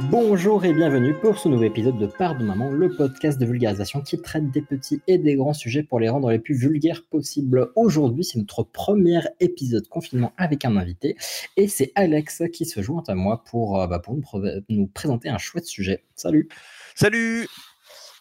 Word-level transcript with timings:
Bonjour 0.00 0.64
et 0.64 0.72
bienvenue 0.72 1.14
pour 1.14 1.38
ce 1.38 1.48
nouvel 1.48 1.68
épisode 1.68 1.98
de 1.98 2.06
Pardon 2.06 2.44
Maman, 2.44 2.70
le 2.70 2.94
podcast 2.94 3.38
de 3.38 3.46
vulgarisation 3.46 4.00
qui 4.00 4.20
traite 4.20 4.50
des 4.50 4.62
petits 4.62 5.00
et 5.06 5.18
des 5.18 5.36
grands 5.36 5.52
sujets 5.52 5.82
pour 5.82 6.00
les 6.00 6.08
rendre 6.08 6.30
les 6.30 6.38
plus 6.38 6.54
vulgaires 6.54 7.02
possibles. 7.10 7.70
Aujourd'hui, 7.76 8.24
c'est 8.24 8.38
notre 8.38 8.62
premier 8.62 9.20
épisode 9.40 9.86
confinement 9.88 10.32
avec 10.36 10.64
un 10.64 10.76
invité 10.76 11.16
et 11.56 11.68
c'est 11.68 11.92
Alex 11.94 12.42
qui 12.52 12.64
se 12.64 12.80
joint 12.82 13.02
à 13.08 13.14
moi 13.14 13.42
pour, 13.44 13.80
euh, 13.80 13.86
bah, 13.86 13.98
pour 13.98 14.14
nous, 14.14 14.22
pr- 14.22 14.62
nous 14.68 14.86
présenter 14.88 15.28
un 15.28 15.38
chouette 15.38 15.66
sujet. 15.66 16.04
Salut 16.16 16.48
Salut 16.94 17.46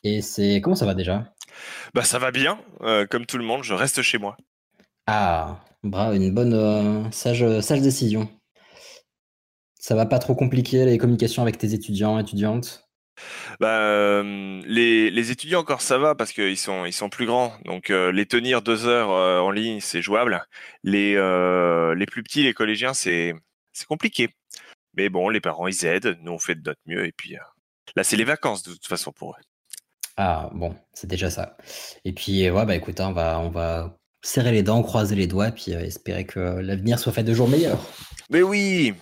Et 0.03 0.21
c'est 0.21 0.61
comment 0.61 0.75
ça 0.75 0.85
va 0.85 0.93
déjà? 0.93 1.33
Bah 1.93 2.03
ça 2.03 2.19
va 2.19 2.31
bien, 2.31 2.59
euh, 2.81 3.05
comme 3.05 3.25
tout 3.25 3.37
le 3.37 3.43
monde, 3.43 3.63
je 3.63 3.73
reste 3.73 4.01
chez 4.01 4.17
moi. 4.17 4.37
Ah, 5.07 5.63
bravo, 5.83 6.15
une 6.15 6.33
bonne 6.33 6.53
euh, 6.53 7.03
sage, 7.11 7.59
sage 7.61 7.81
décision. 7.81 8.29
Ça 9.81 9.95
va 9.95 10.05
pas 10.05 10.19
trop 10.19 10.35
compliquer 10.35 10.85
les 10.85 10.99
communications 10.99 11.41
avec 11.41 11.57
tes 11.57 11.73
étudiants, 11.73 12.19
étudiantes? 12.19 12.87
Bah, 13.59 13.79
euh, 13.79 14.61
les, 14.67 15.09
les 15.09 15.31
étudiants 15.31 15.59
encore 15.59 15.81
ça 15.81 15.97
va 15.97 16.13
parce 16.13 16.31
qu'ils 16.31 16.57
sont, 16.57 16.85
ils 16.85 16.93
sont 16.93 17.09
plus 17.09 17.25
grands, 17.25 17.53
donc 17.65 17.89
euh, 17.89 18.11
les 18.11 18.27
tenir 18.27 18.61
deux 18.61 18.85
heures 18.87 19.09
euh, 19.09 19.39
en 19.39 19.49
ligne 19.49 19.79
c'est 19.79 20.03
jouable. 20.03 20.45
Les, 20.83 21.15
euh, 21.15 21.95
les 21.95 22.05
plus 22.05 22.21
petits, 22.21 22.43
les 22.43 22.53
collégiens, 22.53 22.93
c'est 22.93 23.33
c'est 23.73 23.87
compliqué. 23.87 24.29
Mais 24.93 25.09
bon, 25.09 25.29
les 25.29 25.41
parents 25.41 25.67
ils 25.67 25.83
aident, 25.83 26.15
nous 26.21 26.33
on 26.33 26.39
fait 26.39 26.55
de 26.55 26.61
notre 26.63 26.81
mieux 26.85 27.05
et 27.07 27.11
puis 27.11 27.35
là 27.95 28.03
c'est 28.03 28.17
les 28.17 28.23
vacances 28.23 28.61
de 28.61 28.73
toute 28.73 28.85
façon 28.85 29.11
pour 29.11 29.31
eux. 29.31 29.41
Ah 30.15 30.51
bon, 30.53 30.75
c'est 30.93 31.07
déjà 31.07 31.31
ça. 31.31 31.57
Et 32.05 32.13
puis 32.13 32.47
ouais 32.51 32.65
bah 32.67 32.75
écoute, 32.75 32.99
hein, 32.99 33.07
on 33.09 33.13
va 33.13 33.39
on 33.39 33.49
va 33.49 33.97
serrer 34.23 34.51
les 34.51 34.61
dents, 34.61 34.83
croiser 34.83 35.15
les 35.15 35.27
doigts, 35.27 35.49
puis 35.49 35.71
espérer 35.71 36.25
que 36.25 36.39
l'avenir 36.39 36.99
soit 36.99 37.13
fait 37.13 37.23
de 37.23 37.33
jour 37.33 37.47
meilleur. 37.47 37.79
Mais 38.29 38.43
oui 38.43 38.93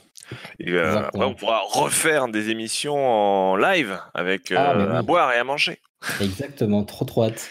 et, 0.59 0.72
euh, 0.72 0.97
après 0.99 1.25
on 1.25 1.33
pourra 1.33 1.61
refaire 1.67 2.27
des 2.27 2.49
émissions 2.49 2.95
en 2.97 3.55
live 3.55 3.99
avec 4.13 4.52
Ah, 4.52 4.73
euh, 4.73 4.94
à 4.95 5.02
boire 5.02 5.31
et 5.33 5.38
à 5.38 5.44
manger. 5.44 5.80
Exactement, 6.21 6.86
trop 6.86 7.03
trop 7.03 7.25
hâte. 7.25 7.49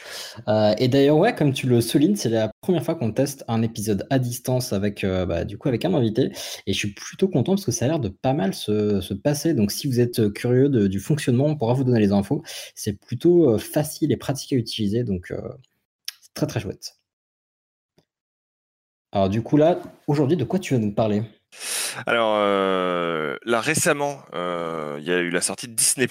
Euh, 0.48 0.74
et 0.78 0.88
d'ailleurs 0.88 1.18
ouais, 1.18 1.34
comme 1.34 1.52
tu 1.52 1.66
le 1.66 1.80
soulignes, 1.82 2.16
c'est 2.16 2.30
la 2.30 2.50
première 2.62 2.82
fois 2.82 2.94
qu'on 2.94 3.12
teste 3.12 3.44
un 3.46 3.60
épisode 3.62 4.06
à 4.08 4.18
distance 4.18 4.72
avec 4.72 5.04
bah, 5.04 5.44
du 5.44 5.58
coup 5.58 5.68
avec 5.68 5.84
un 5.84 5.92
invité. 5.92 6.30
Et 6.66 6.72
je 6.72 6.78
suis 6.78 6.94
plutôt 6.94 7.28
content 7.28 7.52
parce 7.52 7.66
que 7.66 7.72
ça 7.72 7.84
a 7.84 7.88
l'air 7.88 7.98
de 8.00 8.08
pas 8.08 8.32
mal 8.32 8.54
se, 8.54 9.00
se 9.02 9.12
passer. 9.12 9.52
Donc 9.52 9.70
si 9.70 9.86
vous 9.86 10.00
êtes 10.00 10.32
curieux 10.32 10.70
de- 10.70 10.86
du 10.86 10.98
fonctionnement, 10.98 11.44
on 11.46 11.56
pourra 11.56 11.74
vous 11.74 11.84
donner 11.84 12.00
les 12.00 12.12
infos. 12.12 12.42
C'est 12.74 12.98
plutôt 12.98 13.58
facile 13.58 14.12
et 14.12 14.16
pratique 14.16 14.52
à 14.54 14.56
utiliser, 14.56 15.04
donc 15.04 15.32
c'est 16.22 16.32
très 16.34 16.46
très 16.46 16.60
chouette. 16.60 16.94
Alors 19.12 19.28
du 19.28 19.42
coup 19.42 19.56
là, 19.56 19.78
aujourd'hui, 20.06 20.36
de 20.36 20.44
quoi 20.44 20.58
tu 20.58 20.74
vas 20.74 20.80
nous 20.80 20.94
parler? 20.94 21.22
Alors 22.06 22.34
euh, 22.38 23.36
là 23.44 23.60
récemment, 23.60 24.22
euh, 24.34 24.96
il 25.00 25.04
y 25.06 25.12
a 25.12 25.18
eu 25.18 25.30
la 25.30 25.40
sortie 25.40 25.68
de 25.68 25.74
Disney 25.74 26.06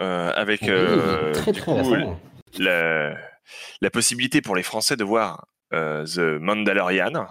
euh, 0.00 0.32
avec 0.34 0.62
Oui, 0.62 0.68
euh, 0.70 1.32
très 1.32 1.52
du 1.52 1.60
très 1.60 1.72
coup, 1.72 1.76
récemment. 1.76 2.20
la, 2.58 3.14
la 3.80 3.90
possibilité 3.90 4.40
pour 4.40 4.56
les 4.56 4.62
Français 4.62 4.96
de 4.96 5.04
voir 5.04 5.46
euh, 5.72 6.04
The 6.06 6.40
Mandalorian. 6.40 7.26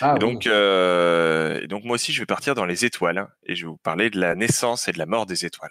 Ah, 0.00 0.14
et 0.16 0.18
donc, 0.18 0.46
euh, 0.46 1.60
et 1.62 1.68
donc 1.68 1.84
moi 1.84 1.94
aussi 1.94 2.12
je 2.12 2.20
vais 2.20 2.26
partir 2.26 2.54
dans 2.54 2.64
les 2.64 2.84
étoiles 2.84 3.28
et 3.46 3.54
je 3.54 3.64
vais 3.64 3.68
vous 3.70 3.76
parler 3.76 4.10
de 4.10 4.18
la 4.18 4.34
naissance 4.34 4.88
et 4.88 4.92
de 4.92 4.98
la 4.98 5.06
mort 5.06 5.26
des 5.26 5.44
étoiles. 5.46 5.70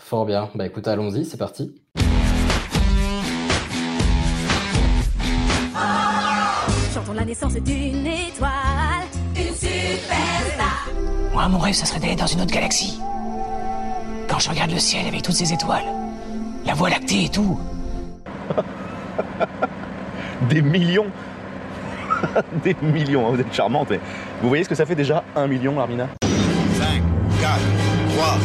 Fort 0.00 0.26
bien. 0.26 0.50
Bah 0.54 0.66
écoute, 0.66 0.88
allons-y, 0.88 1.24
c'est 1.24 1.36
parti. 1.36 1.82
Chantons 6.92 7.12
la 7.12 7.24
naissance 7.24 7.54
d'une 7.54 8.06
étoile. 8.06 8.99
Moi, 11.32 11.48
mon 11.48 11.58
rêve, 11.58 11.74
ça 11.74 11.86
serait 11.86 12.00
d'aller 12.00 12.16
dans 12.16 12.26
une 12.26 12.40
autre 12.40 12.52
galaxie. 12.52 13.00
Quand 14.28 14.38
je 14.38 14.50
regarde 14.50 14.70
le 14.70 14.78
ciel 14.78 15.06
avec 15.06 15.22
toutes 15.22 15.34
ces 15.34 15.52
étoiles, 15.52 15.84
la 16.64 16.74
voie 16.74 16.90
lactée 16.90 17.24
et 17.24 17.28
tout, 17.28 17.58
Des 20.48 20.62
millions 20.62 21.06
Des 22.64 22.76
millions, 22.82 23.26
hein, 23.26 23.30
vous 23.32 23.40
êtes 23.40 23.52
charmante. 23.52 23.92
Vous 24.42 24.48
voyez 24.48 24.64
ce 24.64 24.68
que 24.68 24.74
ça 24.74 24.86
fait 24.86 24.94
déjà 24.94 25.22
un 25.36 25.46
million, 25.46 25.76
Larmina 25.76 26.08
5, 26.22 27.02
4, 27.40 27.58
3. 28.16 28.38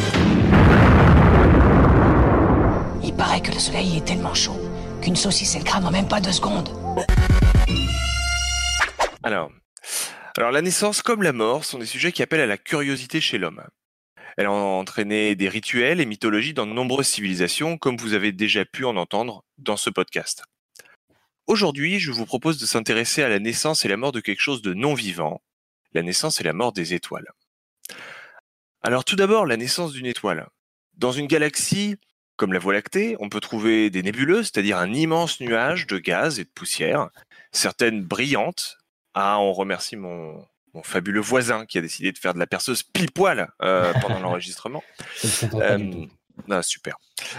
il 3.03 3.13
paraît 3.13 3.41
que 3.41 3.51
le 3.51 3.59
soleil 3.59 3.97
est 3.97 4.05
tellement 4.05 4.33
chaud 4.33 4.59
qu'une 5.01 5.15
saucisse, 5.15 5.55
elle 5.55 5.63
crame 5.63 5.85
en 5.85 5.91
même 5.91 6.07
pas 6.07 6.19
deux 6.19 6.31
secondes. 6.31 6.69
Alors, 9.23 9.51
alors 10.37 10.51
la 10.51 10.61
naissance 10.61 11.01
comme 11.01 11.23
la 11.23 11.33
mort 11.33 11.63
sont 11.63 11.79
des 11.79 11.85
sujets 11.85 12.11
qui 12.11 12.23
appellent 12.23 12.41
à 12.41 12.45
la 12.45 12.57
curiosité 12.57 13.21
chez 13.21 13.37
l'homme. 13.37 13.63
Elle 14.37 14.47
a 14.47 14.51
entraîné 14.51 15.35
des 15.35 15.47
rituels 15.47 16.01
et 16.01 16.05
mythologies 16.05 16.53
dans 16.53 16.67
de 16.67 16.73
nombreuses 16.73 17.07
civilisations, 17.07 17.77
comme 17.77 17.95
vous 17.95 18.13
avez 18.13 18.33
déjà 18.33 18.65
pu 18.65 18.83
en 18.83 18.97
entendre 18.97 19.45
dans 19.57 19.77
ce 19.77 19.89
podcast. 19.89 20.43
Aujourd'hui, 21.47 21.99
je 21.99 22.11
vous 22.11 22.25
propose 22.25 22.57
de 22.57 22.65
s'intéresser 22.65 23.23
à 23.23 23.29
la 23.29 23.39
naissance 23.39 23.85
et 23.85 23.87
la 23.87 23.97
mort 23.97 24.11
de 24.11 24.19
quelque 24.19 24.41
chose 24.41 24.61
de 24.61 24.73
non 24.73 24.93
vivant, 24.93 25.41
la 25.93 26.01
naissance 26.01 26.41
et 26.41 26.43
la 26.43 26.53
mort 26.53 26.73
des 26.73 26.93
étoiles. 26.93 27.31
Alors 28.81 29.05
tout 29.05 29.15
d'abord, 29.15 29.45
la 29.45 29.55
naissance 29.55 29.93
d'une 29.93 30.05
étoile. 30.05 30.47
Dans 30.95 31.11
une 31.11 31.27
galaxie, 31.27 31.95
comme 32.35 32.51
la 32.51 32.59
Voie 32.59 32.73
lactée, 32.73 33.15
on 33.19 33.29
peut 33.29 33.39
trouver 33.39 33.89
des 33.89 34.03
nébuleuses, 34.03 34.51
c'est-à-dire 34.51 34.77
un 34.77 34.93
immense 34.93 35.39
nuage 35.39 35.87
de 35.87 35.97
gaz 35.97 36.39
et 36.39 36.43
de 36.43 36.49
poussière, 36.53 37.09
certaines 37.51 38.03
brillantes. 38.03 38.77
Ah, 39.15 39.39
on 39.39 39.53
remercie 39.53 39.95
mon, 39.95 40.45
mon 40.73 40.83
fabuleux 40.83 41.21
voisin 41.21 41.65
qui 41.65 41.77
a 41.77 41.81
décidé 41.81 42.11
de 42.11 42.17
faire 42.17 42.33
de 42.33 42.39
la 42.39 42.47
perceuse 42.47 42.83
pile 42.83 43.11
poil 43.11 43.49
euh, 43.61 43.93
pendant 44.01 44.19
l'enregistrement. 44.19 44.83
Euh, 45.53 46.05
ah, 46.49 46.61
super. 46.61 46.97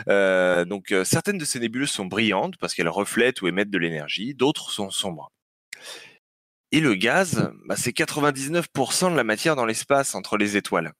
Euh, 0.09 0.64
donc, 0.64 0.92
certaines 1.04 1.38
de 1.38 1.44
ces 1.44 1.60
nébuleuses 1.60 1.91
sont 1.91 2.06
brillantes 2.06 2.56
parce 2.56 2.75
qu'elles 2.75 2.88
reflètent 2.88 3.42
ou 3.42 3.47
émettent 3.47 3.70
de 3.70 3.78
l'énergie, 3.78 4.34
d'autres 4.34 4.70
sont 4.70 4.91
sombres. 4.91 5.31
Et 6.72 6.81
le 6.81 6.94
gaz, 6.94 7.53
bah, 7.66 7.76
c'est 7.76 7.93
99% 7.93 9.12
de 9.12 9.16
la 9.16 9.25
matière 9.25 9.54
dans 9.54 9.66
l'espace 9.66 10.14
entre 10.14 10.37
les 10.37 10.56
étoiles. 10.56 10.93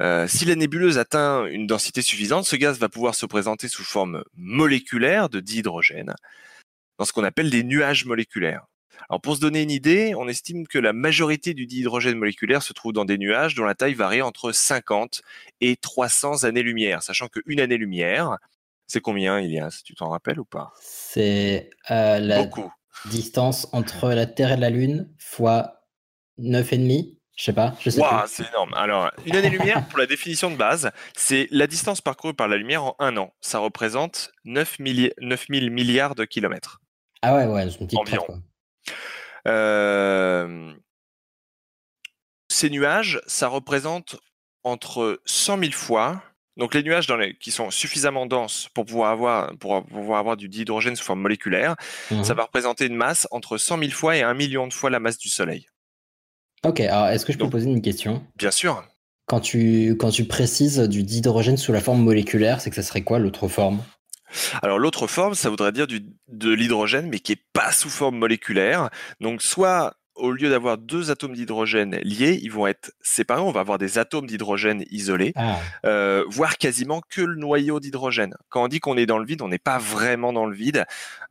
Euh, 0.00 0.26
si 0.26 0.46
la 0.46 0.54
nébuleuse 0.54 0.96
atteint 0.96 1.44
une 1.46 1.66
densité 1.66 2.00
suffisante, 2.00 2.46
ce 2.46 2.56
gaz 2.56 2.78
va 2.78 2.88
pouvoir 2.88 3.14
se 3.14 3.26
présenter 3.26 3.68
sous 3.68 3.84
forme 3.84 4.24
moléculaire 4.34 5.28
de 5.28 5.40
dihydrogène, 5.40 6.14
dans 6.98 7.04
ce 7.04 7.12
qu'on 7.12 7.24
appelle 7.24 7.50
des 7.50 7.62
nuages 7.62 8.06
moléculaires. 8.06 8.66
Alors 9.08 9.20
pour 9.20 9.36
se 9.36 9.40
donner 9.40 9.62
une 9.62 9.70
idée, 9.70 10.14
on 10.16 10.28
estime 10.28 10.66
que 10.66 10.78
la 10.78 10.92
majorité 10.92 11.54
du 11.54 11.66
dihydrogène 11.66 12.16
moléculaire 12.16 12.62
se 12.62 12.72
trouve 12.72 12.92
dans 12.92 13.04
des 13.04 13.18
nuages 13.18 13.54
dont 13.54 13.64
la 13.64 13.74
taille 13.74 13.94
varie 13.94 14.22
entre 14.22 14.52
50 14.52 15.22
et 15.60 15.76
300 15.76 16.44
années-lumière, 16.44 17.02
sachant 17.02 17.28
qu'une 17.28 17.60
année-lumière, 17.60 18.38
c'est 18.86 19.00
combien, 19.00 19.40
Ilias 19.40 19.80
Tu 19.84 19.94
t'en 19.94 20.08
rappelles 20.10 20.40
ou 20.40 20.44
pas? 20.44 20.72
C'est 20.80 21.70
euh, 21.90 22.18
la 22.18 22.42
Beaucoup. 22.42 22.70
distance 23.06 23.68
entre 23.72 24.10
la 24.10 24.26
Terre 24.26 24.52
et 24.52 24.56
la 24.56 24.70
Lune 24.70 25.08
fois 25.18 25.82
9,5 26.38 27.16
Je 27.36 27.44
sais 27.44 27.52
pas, 27.52 27.74
je 27.80 27.90
sais 27.90 28.00
plus. 28.00 28.08
c'est 28.26 28.48
énorme. 28.48 28.74
Alors, 28.74 29.10
une 29.24 29.36
année-lumière, 29.36 29.86
pour 29.88 29.98
la 29.98 30.06
définition 30.06 30.50
de 30.50 30.56
base, 30.56 30.90
c'est 31.16 31.48
la 31.50 31.66
distance 31.66 32.00
parcourue 32.00 32.34
par 32.34 32.48
la 32.48 32.56
lumière 32.56 32.84
en 32.84 32.96
un 32.98 33.16
an. 33.16 33.32
Ça 33.40 33.58
représente 33.58 34.30
9 34.44 34.76
000 34.78 35.70
milliards 35.70 36.14
de 36.14 36.24
kilomètres. 36.24 36.80
Ah 37.22 37.36
ouais, 37.36 37.46
ouais, 37.46 37.70
c'est 37.70 37.80
une 37.80 37.86
petite 37.86 37.98
Environ. 37.98 38.42
Euh, 39.48 40.72
Ces 42.50 42.70
nuages, 42.70 43.20
ça 43.26 43.48
représente 43.48 44.16
entre 44.62 45.20
100 45.24 45.58
000 45.58 45.72
fois. 45.72 46.22
Donc 46.58 46.74
les 46.74 46.82
nuages 46.82 47.06
dans 47.06 47.16
les- 47.16 47.34
qui 47.38 47.50
sont 47.50 47.70
suffisamment 47.70 48.26
denses 48.26 48.68
pour 48.74 48.84
pouvoir 48.84 49.10
avoir, 49.10 49.56
pour 49.56 49.82
pouvoir 49.86 50.18
avoir 50.20 50.36
du 50.36 50.48
dihydrogène 50.50 50.94
sous 50.94 51.02
forme 51.04 51.22
moléculaire, 51.22 51.76
Mhm. 52.10 52.22
ça 52.24 52.34
va 52.34 52.42
représenter 52.44 52.86
une 52.86 52.94
masse 52.94 53.26
entre 53.30 53.56
100 53.56 53.78
000 53.78 53.90
fois 53.90 54.16
et 54.18 54.22
1 54.22 54.34
million 54.34 54.66
de 54.68 54.72
fois 54.74 54.90
la 54.90 55.00
masse 55.00 55.16
du 55.16 55.30
Soleil. 55.30 55.66
Ok, 56.64 56.80
alors 56.80 57.06
est-ce 57.08 57.24
que 57.24 57.32
je 57.32 57.38
peux 57.38 57.44
Donc- 57.44 57.52
poser 57.52 57.70
une 57.70 57.80
question? 57.82 58.22
Bien 58.36 58.50
sûr. 58.50 58.84
quand 59.26 59.40
tu, 59.40 59.96
quand 59.98 60.10
tu 60.10 60.26
précises 60.26 60.78
du 60.78 61.04
dihydrogène 61.04 61.56
sous 61.56 61.72
la 61.72 61.80
forme 61.80 62.02
moléculaire, 62.02 62.60
c'est 62.60 62.68
que 62.68 62.76
ça 62.76 62.82
serait 62.82 63.00
quoi 63.02 63.18
l'autre 63.18 63.48
forme? 63.48 63.82
Alors 64.62 64.78
l'autre 64.78 65.06
forme, 65.06 65.34
ça 65.34 65.50
voudrait 65.50 65.72
dire 65.72 65.86
du, 65.86 66.04
de 66.28 66.52
l'hydrogène, 66.52 67.08
mais 67.08 67.18
qui 67.18 67.32
est 67.32 67.42
pas 67.52 67.72
sous 67.72 67.90
forme 67.90 68.16
moléculaire. 68.16 68.90
Donc 69.20 69.42
soit 69.42 69.94
au 70.14 70.30
lieu 70.30 70.50
d'avoir 70.50 70.78
deux 70.78 71.10
atomes 71.10 71.34
d'hydrogène 71.34 71.96
liés, 72.02 72.38
ils 72.42 72.50
vont 72.50 72.66
être 72.66 72.92
séparés. 73.00 73.40
On 73.40 73.50
va 73.50 73.60
avoir 73.60 73.78
des 73.78 73.98
atomes 73.98 74.26
d'hydrogène 74.26 74.84
isolés, 74.90 75.32
Ah, 75.36 75.58
euh, 75.86 76.24
voire 76.28 76.58
quasiment 76.58 77.00
que 77.08 77.22
le 77.22 77.36
noyau 77.36 77.80
d'hydrogène. 77.80 78.34
Quand 78.48 78.64
on 78.64 78.68
dit 78.68 78.80
qu'on 78.80 78.96
est 78.96 79.06
dans 79.06 79.18
le 79.18 79.24
vide, 79.24 79.42
on 79.42 79.48
n'est 79.48 79.58
pas 79.58 79.78
vraiment 79.78 80.32
dans 80.32 80.46
le 80.46 80.54
vide, 80.54 80.84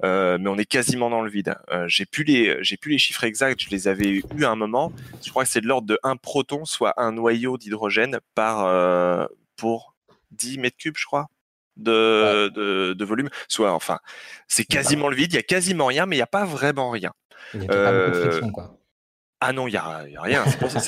euh, 0.04 0.38
mais 0.40 0.50
on 0.50 0.58
est 0.58 0.66
quasiment 0.66 1.10
dans 1.10 1.22
le 1.22 1.30
vide. 1.30 1.56
Euh, 1.72 1.88
j'ai 1.88 2.06
plus 2.06 2.24
les, 2.24 2.58
j'ai 2.64 2.78
plus 2.78 2.92
les 2.92 2.98
chiffres 2.98 3.24
exacts. 3.24 3.62
Je 3.62 3.70
les 3.70 3.88
avais 3.88 4.10
eu 4.10 4.44
à 4.44 4.50
un 4.50 4.56
moment. 4.56 4.92
Je 5.24 5.30
crois 5.30 5.44
que 5.44 5.50
c'est 5.50 5.62
de 5.62 5.68
l'ordre 5.68 5.88
de 5.88 6.00
1 6.04 6.16
proton, 6.16 6.66
soit 6.66 6.94
un 6.98 7.12
noyau 7.12 7.58
d'hydrogène 7.58 8.20
par 8.36 8.66
euh, 8.66 9.26
pour 9.56 9.94
10 10.32 10.58
mètres 10.58 10.78
cubes, 10.78 10.98
je 10.98 11.06
crois. 11.06 11.28
De, 11.78 12.50
de, 12.50 12.94
de 12.94 13.06
volume, 13.06 13.30
soit 13.48 13.72
enfin, 13.74 14.00
c'est 14.48 14.66
quasiment 14.66 15.08
le 15.08 15.16
vide, 15.16 15.32
il 15.34 15.36
y 15.38 15.40
a 15.40 15.44
quasiment 15.44 15.86
rien, 15.86 16.06
mais 16.06 16.16
il 16.18 16.20
n'y 16.20 16.24
a 16.24 16.28
pas 16.28 16.46
vraiment 16.46 16.90
rien. 16.92 17.14
il 17.54 17.62
y 17.62 17.66
a 17.66 17.68
pas 17.68 17.92
beaucoup 17.94 18.12
de 18.12 18.16
Euh, 18.18 18.30
friction, 18.30 18.52
quoi. 18.52 18.78
Ah 19.40 19.54
non, 19.54 19.68
il 19.68 19.72
n'y 19.72 19.78
a, 19.78 20.06
y 20.08 20.16
a 20.16 20.22
rien. 20.22 20.44
C'est 20.46 20.60
pour, 20.60 20.70
ça- 20.70 20.82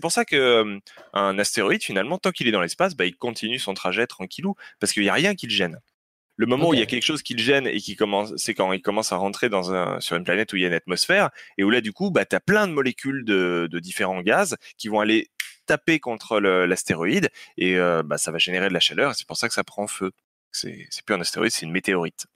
pour 0.00 0.24
que 0.26 0.36
euh, 0.36 0.78
un 1.14 1.38
astéroïde, 1.38 1.82
finalement, 1.82 2.18
tant 2.18 2.30
qu'il 2.30 2.46
est 2.46 2.52
dans 2.52 2.60
l'espace, 2.60 2.94
bah, 2.94 3.06
il 3.06 3.16
continue 3.16 3.58
son 3.58 3.74
trajet 3.74 4.06
tranquillou, 4.06 4.54
parce 4.78 4.92
qu'il 4.92 5.02
n'y 5.02 5.08
a 5.08 5.14
rien 5.14 5.34
qui 5.34 5.46
le 5.46 5.52
gêne. 5.52 5.80
Le 6.36 6.46
moment 6.46 6.68
où 6.68 6.74
il 6.74 6.78
y 6.78 6.82
a 6.82 6.86
quelque 6.86 7.02
chose 7.02 7.22
qui 7.24 7.34
le 7.34 7.42
gêne 7.42 7.66
et 7.66 7.78
qui 7.78 7.96
commence, 7.96 8.32
c'est 8.36 8.54
quand 8.54 8.72
il 8.72 8.80
commence 8.80 9.10
à 9.10 9.16
rentrer 9.16 9.48
dans 9.48 9.74
un, 9.74 9.98
sur 9.98 10.14
une 10.14 10.22
planète 10.22 10.52
où 10.52 10.56
il 10.56 10.62
y 10.62 10.64
a 10.64 10.68
une 10.68 10.74
atmosphère, 10.74 11.30
et 11.56 11.64
où 11.64 11.70
là, 11.70 11.80
du 11.80 11.92
coup, 11.92 12.12
bah, 12.12 12.24
tu 12.24 12.36
as 12.36 12.40
plein 12.40 12.68
de 12.68 12.72
molécules 12.72 13.24
de, 13.24 13.66
de 13.68 13.78
différents 13.80 14.20
gaz 14.20 14.56
qui 14.76 14.86
vont 14.86 15.00
aller 15.00 15.30
taper 15.68 16.00
contre 16.00 16.40
l'astéroïde, 16.40 17.28
et 17.56 17.76
euh, 17.76 18.02
bah, 18.02 18.18
ça 18.18 18.32
va 18.32 18.38
générer 18.38 18.68
de 18.68 18.74
la 18.74 18.80
chaleur, 18.80 19.12
et 19.12 19.14
c'est 19.14 19.26
pour 19.26 19.36
ça 19.36 19.48
que 19.48 19.54
ça 19.54 19.64
prend 19.64 19.86
feu. 19.86 20.10
C'est 20.50 20.88
plus 21.04 21.14
un 21.14 21.20
astéroïde, 21.20 21.52
c'est 21.52 21.66
une 21.66 21.72
météorite. 21.72 22.26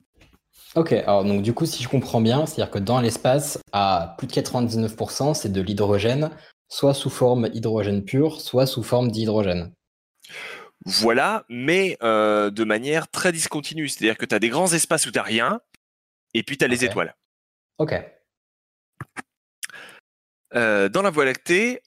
Ok, 0.75 0.93
alors 0.93 1.23
donc 1.23 1.41
du 1.41 1.53
coup, 1.53 1.65
si 1.65 1.83
je 1.83 1.89
comprends 1.89 2.21
bien, 2.21 2.45
c'est-à-dire 2.45 2.71
que 2.71 2.79
dans 2.79 3.01
l'espace, 3.01 3.59
à 3.73 4.15
plus 4.17 4.27
de 4.27 4.33
99%, 4.33 5.33
c'est 5.33 5.51
de 5.51 5.61
l'hydrogène, 5.61 6.31
soit 6.69 6.93
sous 6.93 7.09
forme 7.09 7.49
hydrogène 7.53 8.03
pur, 8.03 8.39
soit 8.39 8.65
sous 8.65 8.83
forme 8.83 9.11
d'hydrogène. 9.11 9.73
Voilà, 10.85 11.45
mais 11.49 11.97
euh, 12.03 12.49
de 12.49 12.63
manière 12.63 13.09
très 13.09 13.31
discontinue. 13.31 13.87
C'est-à-dire 13.87 14.17
que 14.17 14.25
tu 14.25 14.35
as 14.35 14.39
des 14.39 14.49
grands 14.49 14.71
espaces 14.71 15.05
où 15.05 15.11
tu 15.11 15.19
rien, 15.19 15.59
et 16.33 16.43
puis 16.43 16.57
tu 16.57 16.65
as 16.65 16.67
les 16.67 16.85
étoiles. 16.85 17.15
Ok. 17.77 17.93
Euh, 20.55 20.89
dans 20.89 21.01
la 21.01 21.09
Voie 21.09 21.25
lactée, 21.25 21.81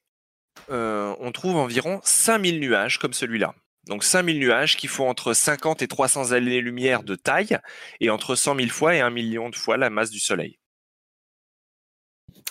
euh, 0.70 1.14
on 1.20 1.32
trouve 1.32 1.56
environ 1.56 2.00
5000 2.04 2.60
nuages 2.60 2.98
comme 2.98 3.12
celui-là. 3.12 3.54
Donc 3.86 4.02
5000 4.02 4.38
nuages 4.40 4.76
qui 4.76 4.88
font 4.88 5.08
entre 5.08 5.32
50 5.32 5.80
et 5.82 5.88
300 5.88 6.32
années-lumière 6.32 7.02
de 7.04 7.14
taille, 7.14 7.58
et 8.00 8.10
entre 8.10 8.34
100 8.34 8.56
000 8.56 8.68
fois 8.68 8.94
et 8.96 9.00
1 9.00 9.10
million 9.10 9.48
de 9.48 9.54
fois 9.56 9.76
la 9.76 9.90
masse 9.90 10.10
du 10.10 10.18
Soleil. 10.20 10.58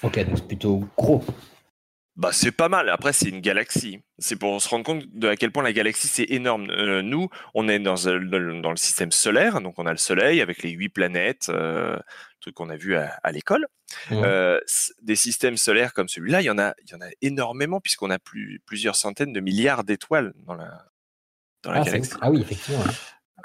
Ok, 0.04 0.20
donc 0.26 0.38
c'est 0.38 0.48
plutôt 0.48 0.88
gros. 0.98 1.24
Bah, 2.16 2.30
c'est 2.32 2.54
pas 2.54 2.70
mal. 2.70 2.88
Après, 2.90 3.12
c'est 3.12 3.28
une 3.28 3.42
galaxie. 3.42 4.00
C'est 4.20 4.38
pour 4.38 4.62
se 4.62 4.70
rendre 4.70 4.86
compte 4.86 5.06
de 5.14 5.28
à 5.28 5.36
quel 5.36 5.52
point 5.52 5.64
la 5.64 5.74
galaxie 5.74 6.08
c'est 6.08 6.28
énorme. 6.30 6.70
Euh, 6.70 7.02
nous, 7.02 7.28
on 7.54 7.68
est 7.68 7.80
dans, 7.80 8.08
un- 8.08 8.22
dans 8.22 8.40
le- 8.40 8.62
dans 8.62 8.70
le 8.72 8.78
système 8.78 9.12
solaire, 9.12 9.60
donc 9.60 9.78
on 9.78 9.86
a 9.86 9.92
le 9.92 9.98
Soleil 9.98 10.40
avec 10.40 10.64
les 10.64 10.70
huit 10.72 10.88
planètes, 10.90 11.48
euh, 11.50 11.98
truc 12.46 12.56
qu'on 12.56 12.70
a 12.70 12.78
vu 12.78 12.96
à, 12.96 13.20
à 13.24 13.32
l'école. 13.32 13.68
Euh, 14.12 14.60
des 15.02 15.16
systèmes 15.16 15.58
solaires 15.58 15.94
comme 15.94 16.08
celui-là, 16.08 16.42
il 16.42 16.46
y 16.46 16.50
en 16.52 16.60
a, 16.60 16.76
il 16.84 16.92
y 16.92 16.94
en 16.94 17.02
a 17.02 17.10
énormément 17.24 17.82
puisqu'on 17.82 18.12
a 18.12 18.20
plus, 18.20 18.62
plusieurs 18.68 18.96
centaines 18.96 19.34
de 19.34 19.40
milliards 19.40 19.84
d'étoiles 19.84 20.32
dans 20.46 20.54
la, 20.54 20.86
dans 21.64 21.72
Ah, 21.72 21.82
galaxie. 21.82 22.14
Ah 22.22 22.30
oui, 22.30 22.42
effectivement. 22.42 22.84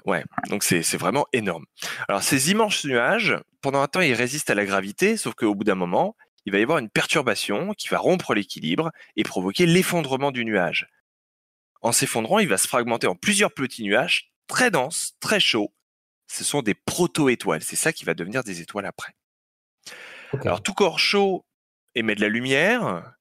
ouais. 0.05 0.23
Donc 0.49 0.64
c'est 0.64 0.82
c'est 0.82 0.99
vraiment 0.99 1.26
énorme. 1.32 1.64
Alors 2.08 2.23
ces 2.23 2.50
immenses 2.50 2.85
nuages, 2.85 3.38
pendant 3.62 3.81
un 3.81 3.88
temps, 3.88 4.02
ils 4.02 4.12
résistent 4.12 4.50
à 4.50 4.55
la 4.55 4.67
gravité, 4.67 5.17
sauf 5.17 5.35
qu'au 5.35 5.55
bout 5.55 5.64
d'un 5.64 5.75
moment, 5.76 6.14
il 6.44 6.53
va 6.53 6.58
y 6.58 6.62
avoir 6.62 6.79
une 6.79 6.91
perturbation 6.91 7.73
qui 7.73 7.88
va 7.88 7.99
rompre 7.99 8.35
l'équilibre 8.35 8.91
et 9.17 9.23
provoquer 9.23 9.64
l'effondrement 9.64 10.31
du 10.31 10.44
nuage. 10.44 10.88
En 11.81 11.93
s'effondrant, 11.93 12.38
il 12.38 12.49
va 12.49 12.58
se 12.58 12.69
fragmenter 12.69 13.06
en 13.06 13.14
plusieurs 13.14 13.53
petits 13.53 13.82
nuages 13.82 14.32
très 14.46 14.70
denses, 14.70 15.14
très 15.20 15.41
chauds. 15.41 15.73
Ce 16.31 16.44
sont 16.44 16.62
des 16.62 16.75
proto-étoiles. 16.75 17.62
C'est 17.62 17.77
ça 17.77 17.93
qui 17.93 18.05
va 18.05 18.15
devenir 18.15 18.44
des 18.44 18.61
étoiles 18.61 18.87
après. 18.87 19.12
Alors 20.43 20.62
tout 20.62 20.75
corps 20.75 21.00
chaud 21.00 21.44
émet 21.97 22.15
de 22.15 22.21
la 22.21 22.29
lumière. 22.29 23.15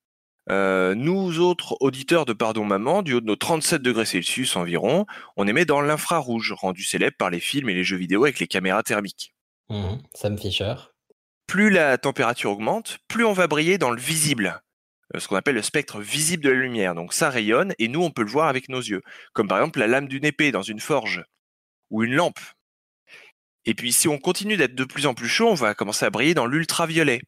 Euh, 0.51 0.93
nous 0.93 1.39
autres 1.39 1.75
auditeurs 1.79 2.25
de 2.25 2.33
Pardon 2.33 2.65
Maman, 2.65 3.01
du 3.01 3.13
haut 3.13 3.21
de 3.21 3.25
nos 3.25 3.35
37 3.35 3.81
degrés 3.81 4.05
Celsius 4.05 4.55
environ, 4.55 5.05
on 5.37 5.47
émet 5.47 5.65
dans 5.65 5.81
l'infrarouge, 5.81 6.53
rendu 6.53 6.83
célèbre 6.83 7.17
par 7.17 7.29
les 7.29 7.39
films 7.39 7.69
et 7.69 7.73
les 7.73 7.83
jeux 7.83 7.97
vidéo 7.97 8.23
avec 8.23 8.39
les 8.39 8.47
caméras 8.47 8.83
thermiques. 8.83 9.33
Mhm. 9.69 10.01
Sam 10.13 10.37
Fisher. 10.37 10.75
Plus 11.47 11.71
la 11.71 11.97
température 11.97 12.51
augmente, 12.51 12.99
plus 13.07 13.25
on 13.25 13.33
va 13.33 13.47
briller 13.47 13.77
dans 13.79 13.91
le 13.91 13.99
visible, 13.99 14.61
euh, 15.15 15.19
ce 15.19 15.27
qu'on 15.27 15.35
appelle 15.35 15.55
le 15.55 15.63
spectre 15.63 15.99
visible 15.99 16.43
de 16.43 16.49
la 16.49 16.59
lumière. 16.59 16.93
Donc 16.93 17.13
ça 17.13 17.29
rayonne 17.29 17.73
et 17.79 17.87
nous 17.87 18.03
on 18.03 18.11
peut 18.11 18.23
le 18.23 18.29
voir 18.29 18.47
avec 18.47 18.69
nos 18.69 18.81
yeux, 18.81 19.01
comme 19.33 19.47
par 19.47 19.57
exemple 19.57 19.79
la 19.79 19.87
lame 19.87 20.07
d'une 20.07 20.25
épée 20.25 20.51
dans 20.51 20.63
une 20.63 20.79
forge 20.79 21.23
ou 21.89 22.03
une 22.03 22.13
lampe. 22.13 22.39
Et 23.65 23.73
puis 23.73 23.91
si 23.93 24.07
on 24.07 24.17
continue 24.17 24.57
d'être 24.57 24.75
de 24.75 24.83
plus 24.85 25.05
en 25.05 25.13
plus 25.13 25.27
chaud, 25.29 25.49
on 25.49 25.53
va 25.55 25.73
commencer 25.75 26.05
à 26.05 26.09
briller 26.09 26.33
dans 26.33 26.45
l'ultraviolet, 26.45 27.21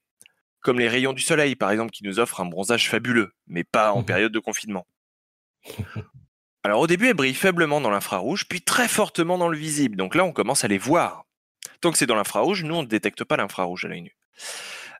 comme 0.62 0.80
les 0.80 0.88
rayons 0.88 1.14
du 1.14 1.22
soleil 1.22 1.56
par 1.56 1.72
exemple 1.72 1.92
qui 1.92 2.04
nous 2.04 2.20
offrent 2.20 2.40
un 2.42 2.46
bronzage 2.46 2.90
fabuleux, 2.90 3.34
mais 3.48 3.64
pas 3.64 3.92
en 3.94 4.00
Mhm. 4.00 4.06
période 4.06 4.32
de 4.32 4.40
confinement. 4.40 4.88
Alors 6.64 6.80
au 6.80 6.88
début, 6.88 7.08
elles 7.08 7.16
brillent 7.16 7.34
faiblement 7.34 7.82
dans 7.82 7.90
l'infrarouge, 7.90 8.48
puis 8.48 8.62
très 8.62 8.88
fortement 8.88 9.38
dans 9.38 9.48
le 9.50 9.58
visible. 9.58 9.96
Donc 9.98 10.14
là, 10.16 10.24
on 10.24 10.32
commence 10.32 10.64
à 10.64 10.68
les 10.68 10.78
voir. 10.78 11.26
Tant 11.82 11.92
que 11.92 11.98
c'est 11.98 12.06
dans 12.06 12.16
l'infrarouge, 12.16 12.64
nous, 12.64 12.76
on 12.76 12.84
ne 12.84 12.88
détecte 12.88 13.24
pas 13.24 13.36
l'infrarouge 13.38 13.86
à 13.86 13.88
l'œil 13.88 14.04
nu. 14.04 14.16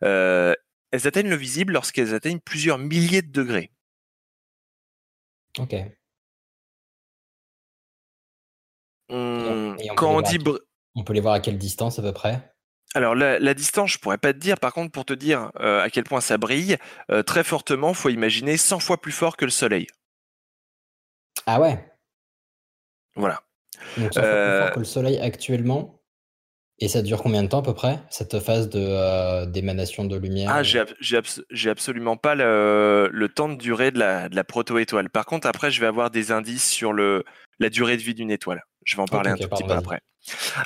Euh, 0.04 0.56
elles 0.92 1.08
atteignent 1.08 1.30
le 1.30 1.36
visible 1.36 1.74
lorsqu'elles 1.74 2.14
atteignent 2.16 2.40
plusieurs 2.40 2.80
milliers 2.80 3.22
de 3.22 3.32
degrés. 3.32 3.72
Ok. 5.60 5.76
Peut 9.08 9.76
quand 9.96 10.16
on 10.16 10.22
dit... 10.22 10.38
br- 10.38 10.60
On 10.96 11.04
peut 11.04 11.12
les 11.12 11.20
voir 11.20 11.34
à 11.34 11.42
quelle 11.42 11.58
distance 11.58 12.00
à 12.00 12.02
peu 12.02 12.14
près? 12.14 12.54
Alors 12.94 13.16
la, 13.16 13.38
la 13.40 13.54
distance, 13.54 13.92
je 13.92 13.98
pourrais 14.00 14.18
pas 14.18 14.32
te 14.34 14.38
dire. 14.40 14.58
Par 14.58 14.72
contre, 14.74 14.92
pour 14.94 15.04
te 15.06 15.12
dire 15.14 15.52
euh, 15.60 15.82
à 15.82 15.90
quel 15.90 16.04
point 16.06 16.22
ça 16.22 16.38
brille, 16.38 16.78
euh, 17.10 17.22
très 17.24 17.44
fortement, 17.44 17.94
faut 17.94 18.10
imaginer 18.10 18.56
100 18.58 18.80
fois 18.80 19.02
plus 19.02 19.12
fort 19.12 19.36
que 19.38 19.44
le 19.46 19.52
Soleil. 19.52 19.88
Ah 21.46 21.60
ouais? 21.60 21.92
Voilà. 23.16 23.42
Donc 23.98 24.14
ça 24.14 24.22
fait 24.24 24.38
plus 24.38 24.52
Euh, 24.52 24.58
fort 24.58 24.72
que 24.72 24.80
le 24.80 24.86
Soleil 24.86 25.18
actuellement? 25.20 26.02
Et 26.80 26.88
ça 26.90 27.02
dure 27.04 27.22
combien 27.24 27.44
de 27.44 27.50
temps 27.50 27.60
à 27.60 27.64
peu 27.64 27.74
près 27.76 28.00
cette 28.10 28.40
phase 28.40 28.70
de 28.70 28.80
euh, 28.82 29.46
d'émanation 29.46 30.06
de 30.06 30.18
lumière? 30.18 30.50
Ah, 30.50 30.64
j'ai 30.64 30.80
ab- 30.80 30.94
j'ai 31.00 31.18
abs- 31.18 31.42
absolument 31.70 32.18
pas 32.18 32.36
le, 32.36 33.10
le 33.12 33.30
temps 33.30 33.50
de 33.50 33.56
durée 33.56 33.92
de 33.92 34.00
la, 34.00 34.30
de 34.30 34.36
la 34.36 34.44
proto-étoile. 34.44 35.10
Par 35.10 35.26
contre, 35.26 35.48
après, 35.48 35.72
je 35.72 35.80
vais 35.80 35.88
avoir 35.88 36.10
des 36.12 36.32
indices 36.32 36.68
sur 36.70 36.94
le, 36.94 37.24
la 37.60 37.70
durée 37.70 37.98
de 37.98 38.02
vie 38.02 38.16
d'une 38.16 38.32
étoile. 38.32 38.64
Je 38.86 38.96
vais 38.96 39.02
en 39.04 39.08
parler 39.08 39.30
un 39.30 39.38
tout 39.38 39.50
petit 39.50 39.64
peu 39.64 39.76
après. 39.76 40.02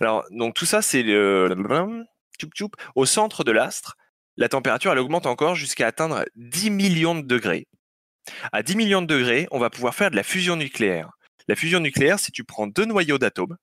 Alors, 0.02 0.26
donc 0.32 0.54
tout 0.54 0.66
ça, 0.66 0.82
c'est 0.82 1.04
le 1.04 1.54
au 2.96 3.06
centre 3.06 3.44
de 3.44 3.52
l'astre. 3.52 3.96
La 4.38 4.50
température, 4.50 4.92
elle 4.92 5.00
augmente 5.00 5.26
encore 5.26 5.56
jusqu'à 5.56 5.88
atteindre 5.88 6.26
10 6.36 6.70
millions 6.70 7.16
de 7.16 7.22
degrés. 7.22 7.68
À 8.52 8.64
10 8.64 8.76
millions 8.76 9.02
de 9.02 9.08
degrés, 9.08 9.48
on 9.52 9.60
va 9.60 9.70
pouvoir 9.70 9.96
faire 9.96 10.12
de 10.12 10.16
la 10.16 10.24
fusion 10.24 10.56
nucléaire. 10.56 11.12
La 11.48 11.56
fusion 11.56 11.80
nucléaire, 11.80 12.20
c'est 12.20 12.32
tu 12.32 12.44
prends 12.44 12.68
deux 12.68 12.86
noyaux 12.86 13.18
d'atomes, 13.18 13.58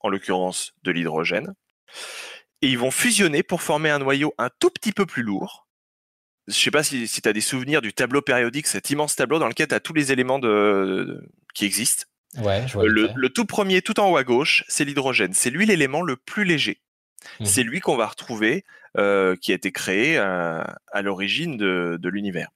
en 0.00 0.10
l'occurrence 0.10 0.72
de 0.82 0.90
l'hydrogène, 0.90 1.54
et 2.62 2.68
ils 2.68 2.78
vont 2.78 2.90
fusionner 2.90 3.42
pour 3.42 3.62
former 3.62 3.90
un 3.90 3.98
noyau 3.98 4.34
un 4.38 4.50
tout 4.58 4.70
petit 4.70 4.92
peu 4.92 5.06
plus 5.06 5.22
lourd. 5.22 5.66
Je 6.46 6.52
sais 6.52 6.70
pas 6.70 6.82
si, 6.82 7.08
tu 7.08 7.28
as 7.28 7.32
des 7.32 7.40
souvenirs 7.40 7.80
du 7.80 7.94
tableau 7.94 8.20
périodique, 8.20 8.66
cet 8.66 8.90
immense 8.90 9.16
tableau 9.16 9.38
dans 9.38 9.48
lequel 9.48 9.68
tu 9.68 9.74
as 9.74 9.80
tous 9.80 9.94
les 9.94 10.12
éléments 10.12 10.40
qui 11.54 11.64
existent. 11.64 12.04
Ouais, 12.38 12.66
je 12.66 12.74
vois. 12.74 12.84
Euh, 12.84 13.08
Le, 13.14 13.28
tout 13.28 13.44
premier, 13.44 13.82
tout 13.82 13.98
en 14.00 14.10
haut 14.10 14.16
à 14.16 14.24
gauche, 14.24 14.64
c'est 14.68 14.84
l'hydrogène. 14.84 15.32
C'est 15.32 15.50
lui 15.50 15.66
l'élément 15.66 16.02
le 16.02 16.16
plus 16.16 16.44
léger. 16.44 16.80
Mhm. 17.40 17.46
C'est 17.46 17.62
lui 17.62 17.80
qu'on 17.80 17.96
va 17.96 18.06
retrouver, 18.06 18.64
euh, 18.96 19.36
qui 19.36 19.52
a 19.52 19.54
été 19.54 19.72
créé 19.72 20.18
euh, 20.18 20.62
à 20.92 21.02
l'origine 21.02 21.56
de, 21.56 21.96
de 22.00 22.08
l'univers. 22.08 22.48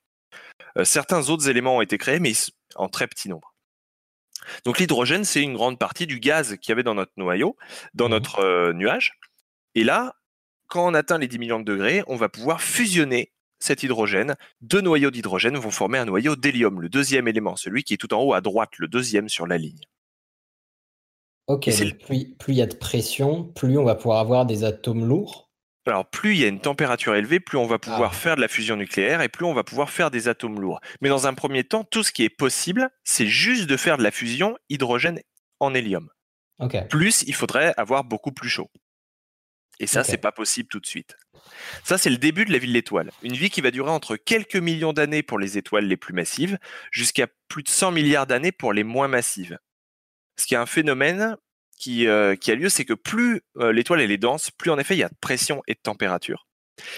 Euh, 0.76 0.84
certains 0.84 1.28
autres 1.30 1.48
éléments 1.48 1.76
ont 1.76 1.80
été 1.80 1.98
créés, 1.98 2.20
mais 2.20 2.32
en 2.76 2.88
très 2.88 3.06
petit 3.06 3.28
nombre. 3.28 3.54
Donc 4.64 4.78
l'hydrogène, 4.78 5.24
c'est 5.24 5.42
une 5.42 5.54
grande 5.54 5.78
partie 5.78 6.06
du 6.06 6.20
gaz 6.20 6.56
qu'il 6.56 6.70
y 6.70 6.72
avait 6.72 6.82
dans 6.82 6.94
notre 6.94 7.12
noyau, 7.16 7.56
dans 7.94 8.06
Mhm. 8.06 8.10
notre 8.10 8.38
euh, 8.40 8.72
nuage. 8.72 9.12
Et 9.74 9.84
là, 9.84 10.14
quand 10.68 10.86
on 10.86 10.94
atteint 10.94 11.18
les 11.18 11.28
10 11.28 11.38
millions 11.38 11.60
de 11.60 11.64
degrés, 11.64 12.02
on 12.06 12.16
va 12.16 12.28
pouvoir 12.28 12.60
fusionner 12.60 13.32
cet 13.58 13.82
hydrogène. 13.82 14.36
Deux 14.60 14.80
noyaux 14.80 15.10
d'hydrogène 15.10 15.56
vont 15.56 15.70
former 15.70 15.98
un 15.98 16.04
noyau 16.04 16.36
d'hélium, 16.36 16.80
le 16.80 16.88
deuxième 16.88 17.28
élément, 17.28 17.56
celui 17.56 17.84
qui 17.84 17.94
est 17.94 17.98
tout 17.98 18.12
en 18.14 18.22
haut 18.22 18.34
à 18.34 18.40
droite, 18.40 18.78
le 18.78 18.88
deuxième 18.88 19.28
sur 19.28 19.46
la 19.46 19.58
ligne. 19.58 19.80
Ok, 21.46 21.68
donc 21.70 21.98
plus 22.38 22.52
il 22.52 22.56
y 22.56 22.62
a 22.62 22.66
de 22.66 22.74
pression, 22.74 23.44
plus 23.44 23.78
on 23.78 23.84
va 23.84 23.94
pouvoir 23.94 24.18
avoir 24.18 24.44
des 24.44 24.64
atomes 24.64 25.06
lourds. 25.06 25.48
Alors, 25.86 26.04
plus 26.10 26.34
il 26.34 26.40
y 26.40 26.44
a 26.44 26.48
une 26.48 26.60
température 26.60 27.14
élevée, 27.14 27.40
plus 27.40 27.56
on 27.56 27.66
va 27.66 27.78
pouvoir 27.78 28.10
Ah. 28.12 28.14
faire 28.16 28.36
de 28.36 28.42
la 28.42 28.48
fusion 28.48 28.76
nucléaire 28.76 29.22
et 29.22 29.30
plus 29.30 29.46
on 29.46 29.54
va 29.54 29.64
pouvoir 29.64 29.88
faire 29.88 30.10
des 30.10 30.28
atomes 30.28 30.60
lourds. 30.60 30.80
Mais 31.00 31.08
dans 31.08 31.26
un 31.26 31.32
premier 31.32 31.64
temps, 31.64 31.84
tout 31.84 32.02
ce 32.02 32.12
qui 32.12 32.24
est 32.24 32.28
possible, 32.28 32.90
c'est 33.04 33.26
juste 33.26 33.66
de 33.66 33.76
faire 33.78 33.96
de 33.96 34.02
la 34.02 34.10
fusion 34.10 34.58
hydrogène 34.68 35.20
en 35.60 35.74
hélium. 35.74 36.10
Plus, 36.90 37.22
il 37.26 37.34
faudrait 37.34 37.72
avoir 37.78 38.04
beaucoup 38.04 38.32
plus 38.32 38.50
chaud. 38.50 38.70
Et 39.80 39.86
ça, 39.86 40.00
Ok. 40.00 40.06
c'est 40.06 40.18
pas 40.18 40.32
possible 40.32 40.68
tout 40.68 40.80
de 40.80 40.86
suite. 40.86 41.16
Ça, 41.84 41.98
c'est 41.98 42.10
le 42.10 42.16
début 42.18 42.44
de 42.44 42.52
la 42.52 42.58
vie 42.58 42.66
de 42.66 42.72
l'étoile. 42.72 43.10
Une 43.22 43.34
vie 43.34 43.50
qui 43.50 43.60
va 43.60 43.70
durer 43.70 43.90
entre 43.90 44.16
quelques 44.16 44.56
millions 44.56 44.92
d'années 44.92 45.22
pour 45.22 45.38
les 45.38 45.56
étoiles 45.56 45.84
les 45.86 45.96
plus 45.96 46.14
massives, 46.14 46.58
jusqu'à 46.90 47.26
plus 47.48 47.62
de 47.62 47.68
100 47.68 47.92
milliards 47.92 48.26
d'années 48.26 48.52
pour 48.52 48.72
les 48.72 48.84
moins 48.84 49.08
massives. 49.08 49.58
Ce 50.36 50.46
qui 50.46 50.54
est 50.54 50.58
un 50.58 50.66
phénomène 50.66 51.36
qui, 51.78 52.06
euh, 52.08 52.34
qui 52.34 52.50
a 52.50 52.54
lieu, 52.54 52.68
c'est 52.68 52.84
que 52.84 52.94
plus 52.94 53.42
euh, 53.58 53.72
l'étoile 53.72 54.00
elle 54.00 54.10
est 54.10 54.18
dense, 54.18 54.50
plus 54.50 54.70
en 54.70 54.78
effet 54.78 54.94
il 54.94 54.98
y 54.98 55.04
a 55.04 55.08
de 55.08 55.16
pression 55.20 55.62
et 55.68 55.74
de 55.74 55.80
température. 55.80 56.46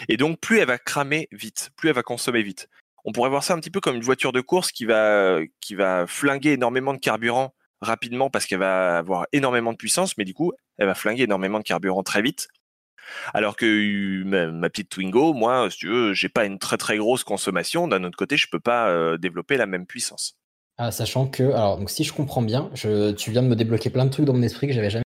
Et 0.09 0.17
donc 0.17 0.41
plus 0.41 0.59
elle 0.59 0.67
va 0.67 0.79
cramer 0.79 1.29
vite, 1.33 1.71
plus 1.77 1.91
elle 1.91 1.95
va 1.95 2.03
consommer 2.03 2.43
vite. 2.43 2.69
On 3.05 3.13
pourrait 3.13 3.31
voir 3.31 3.45
ça 3.45 3.55
un 3.55 3.61
petit 3.61 3.71
peu 3.71 3.81
comme 3.81 3.97
une 3.97 4.03
voiture 4.03 4.33
de 4.33 4.41
course 4.41 4.73
qui 4.73 4.85
va, 4.85 5.41
qui 5.61 5.75
va 5.75 6.07
flinguer 6.07 6.53
énormément 6.53 6.93
de 6.93 6.99
carburant 6.99 7.55
rapidement 7.81 8.29
parce 8.29 8.45
qu'elle 8.47 8.59
va 8.59 8.99
avoir 8.99 9.27
énormément 9.33 9.73
de 9.73 9.79
puissance, 9.79 10.19
mais 10.19 10.25
du 10.25 10.35
coup, 10.35 10.53
elle 10.77 10.87
va 10.87 10.95
flinguer 10.95 11.23
énormément 11.23 11.59
de 11.59 11.65
carburant 11.65 12.03
très 12.03 12.21
vite. 12.21 12.49
Alors 13.35 13.57
que 13.57 14.23
ma, 14.25 14.69
petite 14.71 14.91
Twingo, 14.91 15.33
moi, 15.33 15.71
si 15.71 15.79
tu 15.79 15.89
veux, 15.89 16.15
j'ai 16.15 16.29
pas 16.29 16.45
une 16.45 16.59
très 16.59 16.77
très 16.77 16.97
grosse 16.97 17.25
consommation. 17.25 17.89
D'un 17.89 18.05
autre 18.05 18.17
côté, 18.17 18.37
je 18.37 18.49
peux 18.51 18.61
pas 18.61 18.89
euh, 18.89 19.17
développer 19.19 19.57
la 19.57 19.67
même 19.67 19.87
puissance. 19.87 20.37
Ah, 20.79 20.91
sachant 20.91 21.27
que, 21.27 21.43
alors, 21.43 21.79
donc 21.79 21.91
si 21.91 22.05
je 22.05 22.13
comprends 22.13 22.43
bien, 22.43 22.71
je, 22.75 23.11
tu 23.13 23.31
viens 23.31 23.43
de 23.43 23.49
me 23.49 23.57
débloquer 23.57 23.91
plein 23.91 24.07
de 24.07 24.11
trucs 24.11 24.25
dans 24.25 24.33
mon 24.33 24.43
esprit 24.43 24.67
que 24.67 24.73
j'avais 24.73 24.91
jamais. 24.91 25.05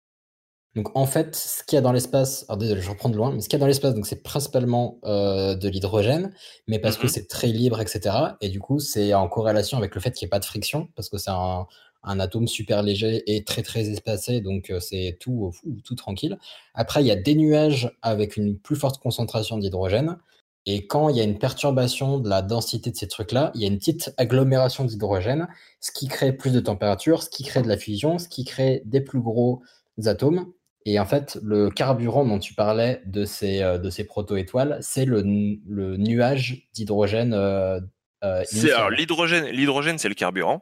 Donc 0.76 0.97
en 0.97 1.06
fait, 1.06 1.35
ce 1.35 1.64
qu'il 1.64 1.76
y 1.76 1.78
a 1.78 1.80
dans 1.80 1.92
l'espace, 1.92 2.44
alors 2.49 2.56
désolé, 2.59 2.80
je 2.80 2.88
reprends 2.88 3.09
de 3.09 3.16
loin, 3.16 3.32
mais 3.32 3.40
ce 3.40 3.49
qu'il 3.49 3.56
y 3.56 3.61
a 3.61 3.61
dans 3.61 3.66
l'espace, 3.66 3.94
donc 3.94 4.06
c'est 4.06 4.23
principalement 4.23 5.00
euh, 5.04 5.56
de 5.56 5.68
l'hydrogène, 5.68 6.32
mais 6.68 6.78
parce 6.78 6.97
que 6.97 7.06
Mhm. 7.06 7.09
c'est 7.09 7.26
très 7.28 7.49
libre, 7.49 7.80
etc. 7.80 8.14
Et 8.40 8.49
du 8.50 8.61
coup, 8.61 8.78
c'est 8.78 9.12
en 9.14 9.28
corrélation 9.28 9.78
avec 9.78 9.94
le 9.97 10.00
fait 10.00 10.12
qu'il 10.12 10.26
n'y 10.26 10.28
ait 10.28 10.30
pas 10.30 10.38
de 10.38 10.44
friction, 10.44 10.88
parce 10.94 11.09
que 11.09 11.18
c'est 11.18 11.30
un, 11.30 11.66
un 12.02 12.19
atome 12.21 12.49
super 12.49 12.83
léger 12.83 13.23
et 13.26 13.45
très 13.45 13.62
très 13.62 13.88
espacé, 13.90 14.40
donc 14.40 14.71
euh, 14.71 14.80
c'est 14.80 15.16
tout, 15.21 15.52
tout, 15.85 15.95
tranquille. 15.95 16.38
Après, 16.75 17.02
il 17.02 17.07
y 17.07 17.11
a 17.11 17.16
des 17.16 17.35
nuages 17.35 17.90
avec 18.02 18.37
une 18.37 18.59
plus 18.59 18.76
forte 18.76 19.00
concentration 19.02 19.59
d'hydrogène. 19.59 20.19
Et 20.66 20.87
quand 20.87 21.09
il 21.09 21.16
y 21.16 21.21
a 21.21 21.25
une 21.25 21.38
perturbation 21.38 22.19
de 22.19 22.28
la 22.28 22.42
densité 22.42 22.90
de 22.90 22.97
ces 22.97 23.09
trucs-là, 23.09 23.50
il 23.54 23.62
y 23.62 23.64
a 23.64 23.69
une 23.69 23.78
petite 23.78 24.12
agglomération 24.19 24.85
d'hydrogène, 24.85 25.49
ce 25.80 25.90
qui 25.90 26.07
crée 26.07 26.35
plus 26.35 26.52
de 26.52 26.61
température, 26.61 27.23
ce 27.23 27.30
qui 27.30 27.45
crée 27.45 27.62
de 27.62 27.69
la 27.69 27.78
fusion, 27.78 28.19
ce 28.19 28.28
qui 28.28 28.45
crée 28.45 28.83
des 28.85 29.00
plus 29.00 29.21
gros 29.21 29.62
atomes. 30.04 30.52
Et 30.87 30.99
en 31.00 31.07
fait, 31.07 31.38
le 31.42 31.71
carburant 31.71 32.25
dont 32.26 32.38
tu 32.38 32.54
parlais 32.54 33.00
de 33.07 33.25
ces, 33.25 33.62
euh, 33.62 33.78
de 33.78 33.88
ces 33.90 34.04
proto-étoiles, 34.04 34.78
c'est 34.80 35.04
le, 35.07 35.23
le 35.23 35.97
nuage 35.97 36.69
d'hydrogène 36.75 37.33
euh, 37.35 37.80
euh, 38.25 38.42
C'est- 38.45 38.57
initial. 38.59 38.76
alors 38.78 38.90
l'hydrogène, 38.90 39.47
l'hydrogène 39.47 39.99
c'est 39.99 40.09
le 40.11 40.14
carburant. 40.14 40.61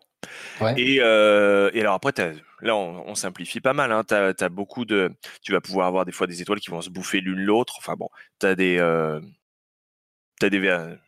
Ouais. 0.61 0.75
Et, 0.77 0.99
euh, 1.01 1.71
et 1.73 1.81
alors 1.81 1.95
après, 1.95 2.13
là 2.61 2.75
on, 2.75 3.05
on 3.07 3.15
simplifie 3.15 3.61
pas 3.61 3.73
mal. 3.73 3.93
Hein, 3.93 4.03
t'as, 4.05 4.35
t'as 4.35 4.49
beaucoup 4.49 4.85
de, 4.85 5.13
tu 5.43 5.53
vas 5.53 5.61
pouvoir 5.61 5.87
avoir 5.87 6.05
des 6.05 6.13
fois 6.13 6.27
des 6.27 6.43
étoiles 6.43 6.61
qui 6.61 6.71
vont 6.71 6.81
se 6.81 6.91
bouffer 6.91 7.21
l'une 7.21 7.41
l'autre. 7.41 7.75
Enfin 7.79 7.95
bon, 7.95 8.09
t'as 8.39 8.55
des, 8.55 8.79
euh, 8.79 9.21
des, 10.41 10.59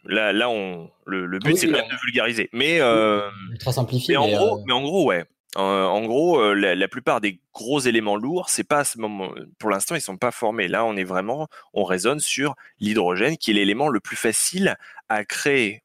là 0.05 0.33
là 0.33 0.49
on, 0.49 0.91
le, 1.07 1.27
le 1.27 1.39
but 1.39 1.53
Oui, 1.53 1.57
c'est 1.57 1.67
quand 1.67 1.79
même 1.79 1.89
de 1.89 1.97
vulgariser. 2.05 2.49
Mais 2.53 2.81
euh, 2.81 3.29
Ultra 3.51 3.73
simplifié. 3.73 4.15
mais 4.15 4.19
en 4.19 4.27
mais, 4.27 4.35
gros, 4.35 4.59
euh, 4.59 4.63
mais 4.67 4.73
en 4.73 4.83
gros, 4.83 5.05
ouais. 5.07 5.25
En, 5.57 5.63
en 5.63 6.05
gros, 6.07 6.41
euh, 6.41 6.55
la, 6.55 6.77
la 6.77 6.89
plupart 6.89 7.21
des 7.21 7.41
gros 7.53 7.81
éléments 7.81 8.15
lourds, 8.17 8.49
c'est 8.51 8.63
pas 8.63 8.79
à 8.79 8.85
ce 8.85 8.99
moment. 8.99 9.31
Pour 9.59 9.71
l'instant, 9.71 9.97
ils 9.97 10.01
sont 10.01 10.17
pas 10.17 10.31
formés. 10.31 10.69
Là, 10.69 10.85
on 10.85 10.97
est 10.97 11.03
vraiment, 11.03 11.49
on 11.75 11.83
raisonne 11.83 12.21
sur 12.21 12.55
l'hydrogène, 12.79 13.37
qui 13.37 13.51
est 13.51 13.55
l'élément 13.55 13.89
le 13.89 13.99
plus 13.99 14.15
facile 14.15 14.77
à 15.09 15.25
créer, 15.25 15.83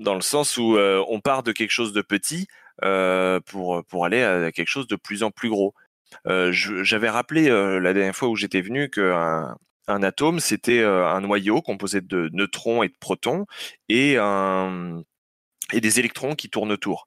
dans 0.00 0.14
le 0.14 0.20
sens 0.22 0.56
où 0.56 0.76
euh, 0.76 1.04
on 1.08 1.20
part 1.20 1.42
de 1.42 1.52
quelque 1.52 1.70
chose 1.70 1.92
de 1.92 2.02
petit 2.02 2.48
euh, 2.84 3.40
pour 3.40 3.84
pour 3.86 4.04
aller 4.04 4.22
à 4.22 4.52
quelque 4.52 4.68
chose 4.68 4.88
de 4.88 4.96
plus 4.96 5.22
en 5.22 5.30
plus 5.30 5.50
gros. 5.50 5.74
Euh, 6.26 6.50
J'avais 6.52 7.10
rappelé 7.10 7.48
la 7.48 7.92
dernière 7.92 8.16
fois 8.16 8.28
où 8.28 8.36
j'étais 8.36 8.62
venu 8.62 8.90
qu'un 8.90 9.56
un 9.88 10.02
atome, 10.04 10.40
c'était 10.40 10.82
un 10.84 11.20
noyau 11.20 11.62
composé 11.62 12.00
de 12.00 12.30
neutrons 12.32 12.82
et 12.82 12.88
de 12.88 12.94
protons 13.00 13.46
et 13.88 14.16
un 14.18 15.02
et 15.72 15.80
des 15.80 16.00
électrons 16.00 16.34
qui 16.34 16.50
tournent 16.50 16.72
autour. 16.72 17.06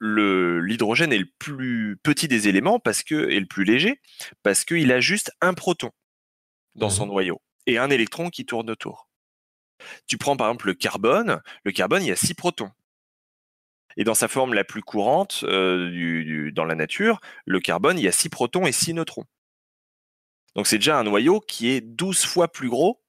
L'hydrogène 0.00 1.12
est 1.12 1.18
le 1.18 1.28
plus 1.38 1.98
petit 2.02 2.28
des 2.28 2.48
éléments 2.48 2.78
parce 2.80 3.02
que 3.04 3.28
et 3.30 3.40
le 3.40 3.46
plus 3.46 3.64
léger 3.64 4.00
parce 4.42 4.64
qu'il 4.64 4.92
a 4.92 5.00
juste 5.00 5.32
un 5.40 5.54
proton 5.54 5.90
dans 6.76 6.90
son 6.90 7.06
Mhm. 7.06 7.12
noyau 7.12 7.42
et 7.66 7.78
un 7.78 7.90
électron 7.90 8.30
qui 8.30 8.46
tourne 8.46 8.70
autour. 8.70 9.09
Tu 10.06 10.18
prends 10.18 10.36
par 10.36 10.48
exemple 10.48 10.66
le 10.66 10.74
carbone. 10.74 11.40
Le 11.64 11.72
carbone, 11.72 12.02
il 12.02 12.08
y 12.08 12.12
a 12.12 12.16
six 12.16 12.34
protons. 12.34 12.70
Et 13.96 14.04
dans 14.04 14.14
sa 14.14 14.28
forme 14.28 14.54
la 14.54 14.64
plus 14.64 14.82
courante 14.82 15.44
euh, 15.48 15.90
du- 15.90 16.24
du- 16.24 16.52
dans 16.52 16.64
la 16.64 16.74
nature, 16.76 17.20
le 17.44 17.60
carbone, 17.60 17.98
il 17.98 18.04
y 18.04 18.08
a 18.08 18.12
six 18.12 18.28
protons 18.28 18.66
et 18.66 18.72
six 18.72 18.94
neutrons. 18.94 19.24
Donc 20.54 20.66
c'est 20.66 20.78
déjà 20.78 20.98
un 20.98 21.04
noyau 21.04 21.40
qui 21.40 21.70
est 21.70 21.80
12 21.80 22.24
fois 22.24 22.48
plus 22.50 22.68
gros 22.68 23.02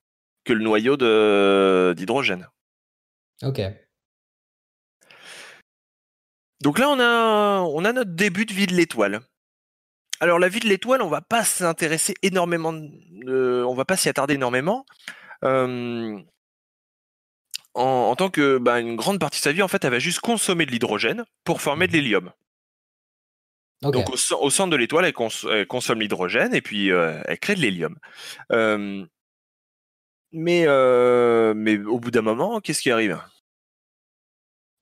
que 0.43 0.53
le 0.53 0.63
noyau 0.63 0.97
d'hydrogène. 1.93 2.47
Ok. 3.43 3.61
Donc 6.61 6.77
là, 6.77 6.89
on 6.89 6.99
a, 6.99 7.61
on 7.61 7.85
a 7.85 7.93
notre 7.93 8.11
début 8.11 8.45
de 8.45 8.53
vie 8.53 8.67
de 8.67 8.73
l'étoile. 8.75 9.21
Alors 10.19 10.37
la 10.37 10.49
vie 10.49 10.59
de 10.59 10.67
l'étoile, 10.67 11.01
on 11.01 11.09
va 11.09 11.21
pas 11.21 11.43
s'intéresser 11.43 12.13
énormément, 12.21 12.73
de- 12.73 13.63
on 13.67 13.73
va 13.73 13.85
pas 13.85 13.97
s'y 13.97 14.09
attarder 14.09 14.35
énormément. 14.35 14.85
Euh, 15.43 16.19
en, 17.73 17.81
en 17.83 18.15
tant 18.15 18.29
que 18.29 18.57
bah, 18.57 18.79
une 18.79 18.95
grande 18.95 19.19
partie 19.19 19.39
de 19.39 19.43
sa 19.43 19.51
vie, 19.51 19.61
en 19.61 19.67
fait, 19.67 19.83
elle 19.83 19.91
va 19.91 19.99
juste 19.99 20.19
consommer 20.19 20.65
de 20.65 20.71
l'hydrogène 20.71 21.23
pour 21.43 21.61
former 21.61 21.87
de 21.87 21.93
l'hélium. 21.93 22.31
Ok. 23.83 23.93
Donc 23.93 24.09
au, 24.11 24.15
cen- 24.17 24.37
au 24.41 24.49
centre 24.49 24.69
de 24.71 24.75
l'étoile, 24.75 25.05
elle, 25.05 25.13
cons- 25.13 25.29
elle 25.49 25.65
consomme 25.65 26.01
l'hydrogène 26.01 26.53
et 26.53 26.61
puis 26.61 26.91
euh, 26.91 27.21
elle 27.25 27.39
crée 27.39 27.55
de 27.55 27.61
l'hélium. 27.61 27.97
Euh, 28.51 29.05
mais, 30.31 30.65
euh, 30.67 31.53
mais 31.55 31.79
au 31.79 31.99
bout 31.99 32.11
d'un 32.11 32.21
moment, 32.21 32.59
qu'est-ce 32.61 32.81
qui 32.81 32.91
arrive? 32.91 33.19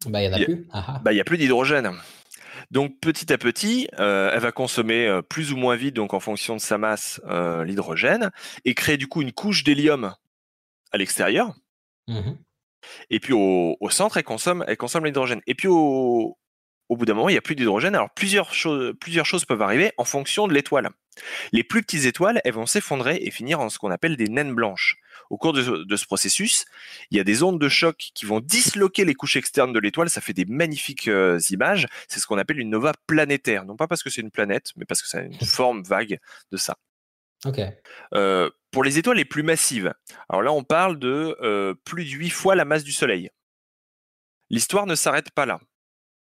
Bah, 0.06 0.22
il 0.22 0.30
n'y 0.30 0.34
en 0.34 0.34
a 0.34 0.38
il 0.38 0.42
y 0.42 0.44
a- 0.44 0.46
plus. 0.46 0.68
Ah, 0.72 0.86
ah. 0.88 1.00
bah, 1.04 1.12
il 1.12 1.16
n'y 1.16 1.22
a 1.22 1.26
plus 1.26 1.38
d'hydrogène. 1.38 1.92
Donc 2.72 3.00
petit 3.00 3.32
à 3.34 3.38
petit, 3.38 3.88
euh, 4.00 4.32
elle 4.34 4.42
va 4.42 4.52
consommer 4.52 5.22
plus 5.30 5.54
ou 5.54 5.58
moins 5.58 5.76
vite, 5.76 5.96
donc 5.96 6.14
en 6.14 6.20
fonction 6.20 6.56
de 6.56 6.62
sa 6.62 6.78
masse, 6.78 7.22
l'hydrogène, 7.66 8.32
et 8.66 8.76
créer 8.76 8.98
du 8.98 9.08
coup 9.08 9.22
une 9.22 9.32
couche 9.32 9.64
d'hélium 9.64 10.14
à 10.92 10.98
l'extérieur. 10.98 11.56
Mhm. 12.08 12.38
Et 13.10 13.20
puis 13.20 13.34
au, 13.34 13.78
au 13.80 13.90
centre, 13.90 14.18
elle 14.18 14.24
consomme, 14.24 14.64
elle 14.68 14.78
consomme 14.78 15.06
l'hydrogène. 15.06 15.42
Et 15.48 15.56
puis 15.56 15.68
au, 15.68 16.38
au 16.90 16.98
bout 16.98 17.06
d'un 17.06 17.14
moment, 17.14 17.30
il 17.30 17.34
n'y 17.34 17.38
a 17.38 17.42
plus 17.42 17.56
d'hydrogène. 17.56 17.96
Alors 17.96 18.10
plusieurs 18.10 18.54
choses, 18.54 18.94
plusieurs 19.00 19.26
choses 19.26 19.46
peuvent 19.46 19.62
arriver 19.62 19.92
en 19.98 20.04
fonction 20.04 20.48
de 20.48 20.54
l'étoile. 20.54 20.90
Les 21.52 21.64
plus 21.64 21.84
petites 21.84 22.06
étoiles, 22.06 22.42
elles 22.44 22.54
vont 22.54 22.66
s'effondrer 22.66 23.20
et 23.22 23.32
finir 23.32 23.60
en 23.60 23.70
ce 23.70 23.78
qu'on 23.78 23.92
appelle 23.92 24.18
des 24.18 24.28
naines 24.28 24.54
blanches. 24.54 24.98
Au 25.30 25.38
cours 25.38 25.54
de, 25.54 25.84
de 25.84 25.96
ce 25.96 26.06
processus, 26.06 26.66
il 27.12 27.18
y 27.18 27.20
a 27.20 27.24
des 27.24 27.44
ondes 27.44 27.60
de 27.60 27.70
choc 27.70 28.10
qui 28.16 28.26
vont 28.26 28.40
disloquer 28.40 29.06
les 29.06 29.14
couches 29.14 29.36
externes 29.36 29.74
de 29.74 29.80
l'étoile. 29.80 30.10
Ça 30.10 30.22
fait 30.22 30.34
des 30.34 30.46
magnifiques 30.46 31.08
euh, 31.08 31.40
images. 31.52 31.88
C'est 32.08 32.20
ce 32.20 32.26
qu'on 32.26 32.38
appelle 32.38 32.60
une 32.60 32.70
nova 32.70 32.94
planétaire. 33.06 33.66
Non 33.66 33.76
pas 33.76 33.88
parce 33.88 34.02
que 34.02 34.10
c'est 34.10 34.22
une 34.22 34.32
planète, 34.32 34.72
mais 34.76 34.86
parce 34.86 35.02
que 35.02 35.08
ça 35.08 35.20
a 35.20 35.22
une 35.22 35.34
forme 35.46 35.84
vague 35.84 36.20
de 36.52 36.58
ça. 36.58 36.78
Ok. 37.46 37.62
Euh, 38.14 38.50
pour 38.72 38.84
les 38.84 38.98
étoiles 38.98 39.18
les 39.18 39.26
plus 39.26 39.44
massives, 39.44 39.94
alors 40.28 40.42
là 40.42 40.52
on 40.52 40.64
parle 40.64 41.00
de 41.00 41.38
euh, 41.42 41.74
plus 41.86 42.06
de 42.06 42.10
8 42.10 42.30
fois 42.30 42.56
la 42.56 42.66
masse 42.66 42.84
du 42.84 42.92
Soleil. 42.92 43.30
L'histoire 44.50 44.86
ne 44.86 44.96
s'arrête 44.96 45.32
pas 45.32 45.46
là. 45.46 45.60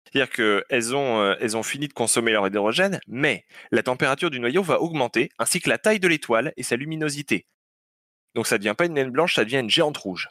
C'est-à-dire 0.04 0.30
qu'elles 0.30 0.94
ont, 0.94 1.20
euh, 1.20 1.34
elles 1.40 1.56
ont 1.56 1.62
fini 1.62 1.88
de 1.88 1.92
consommer 1.92 2.32
leur 2.32 2.46
hydrogène, 2.46 3.00
mais 3.06 3.44
la 3.72 3.82
température 3.82 4.30
du 4.30 4.38
noyau 4.38 4.62
va 4.62 4.80
augmenter, 4.80 5.30
ainsi 5.38 5.60
que 5.60 5.68
la 5.68 5.78
taille 5.78 6.00
de 6.00 6.08
l'étoile 6.08 6.52
et 6.56 6.62
sa 6.62 6.76
luminosité. 6.76 7.46
Donc 8.34 8.46
ça 8.46 8.56
ne 8.56 8.58
devient 8.58 8.74
pas 8.76 8.86
une 8.86 8.94
naine 8.94 9.10
blanche, 9.10 9.34
ça 9.34 9.44
devient 9.44 9.60
une 9.60 9.70
géante 9.70 9.96
rouge. 9.96 10.28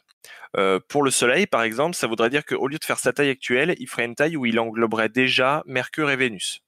Euh, 0.56 0.78
pour 0.88 1.02
le 1.02 1.10
Soleil, 1.10 1.46
par 1.46 1.62
exemple, 1.62 1.96
ça 1.96 2.06
voudrait 2.06 2.30
dire 2.30 2.44
qu'au 2.44 2.66
lieu 2.68 2.78
de 2.78 2.84
faire 2.84 2.98
sa 2.98 3.12
taille 3.12 3.30
actuelle, 3.30 3.74
il 3.78 3.88
ferait 3.88 4.04
une 4.04 4.14
taille 4.14 4.36
où 4.36 4.46
il 4.46 4.58
engloberait 4.58 5.08
déjà 5.08 5.62
Mercure 5.66 6.10
et 6.10 6.16
Vénus. 6.16 6.60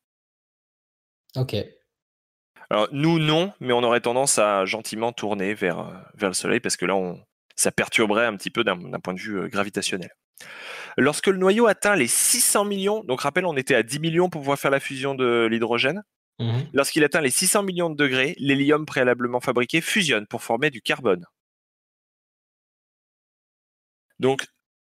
Ok. 1.37 1.55
Alors 2.71 2.89
nous 2.93 3.19
non, 3.19 3.53
mais 3.61 3.73
on 3.73 3.83
aurait 3.83 4.01
tendance 4.01 4.39
à 4.39 4.65
gentiment 4.65 5.13
tourner 5.13 5.55
vers, 5.55 5.79
euh, 5.81 5.93
vers 6.15 6.31
le 6.31 6.35
Soleil 6.35 6.61
parce 6.61 6.77
que 6.77 6.87
là 6.87 6.97
on, 6.97 7.21
ça 7.55 7.71
perturberait 7.71 8.27
un 8.27 8.37
petit 8.37 8.51
peu 8.51 8.65
d'un 8.65 8.77
point 9.01 9.15
de 9.15 9.21
vue 9.21 9.39
euh, 9.41 9.49
gravitationnel. 9.49 10.11
Lorsque 10.99 11.29
le 11.29 11.37
noyau 11.37 11.67
atteint 11.67 11.97
les 11.97 12.07
600 12.07 12.65
millions, 12.65 13.05
donc 13.05 13.21
rappel 13.21 13.47
on 13.47 13.57
était 13.57 13.75
à 13.75 13.83
10 13.83 14.01
millions 14.01 14.29
pour 14.29 14.41
pouvoir 14.41 14.59
faire 14.59 14.71
la 14.71 14.81
fusion 14.81 15.15
de 15.15 15.47
l'hydrogène, 15.51 16.03
Mhm. 16.39 16.69
lorsqu'il 16.75 17.03
atteint 17.03 17.23
les 17.23 17.31
600 17.31 17.63
millions 17.63 17.89
de 17.89 17.97
degrés, 17.97 18.35
l'hélium 18.39 18.85
préalablement 18.85 19.41
fabriqué 19.41 19.81
fusionne 19.81 20.27
pour 20.27 20.43
former 20.43 20.71
du 20.71 20.83
carbone. 20.83 21.25
Donc 24.19 24.47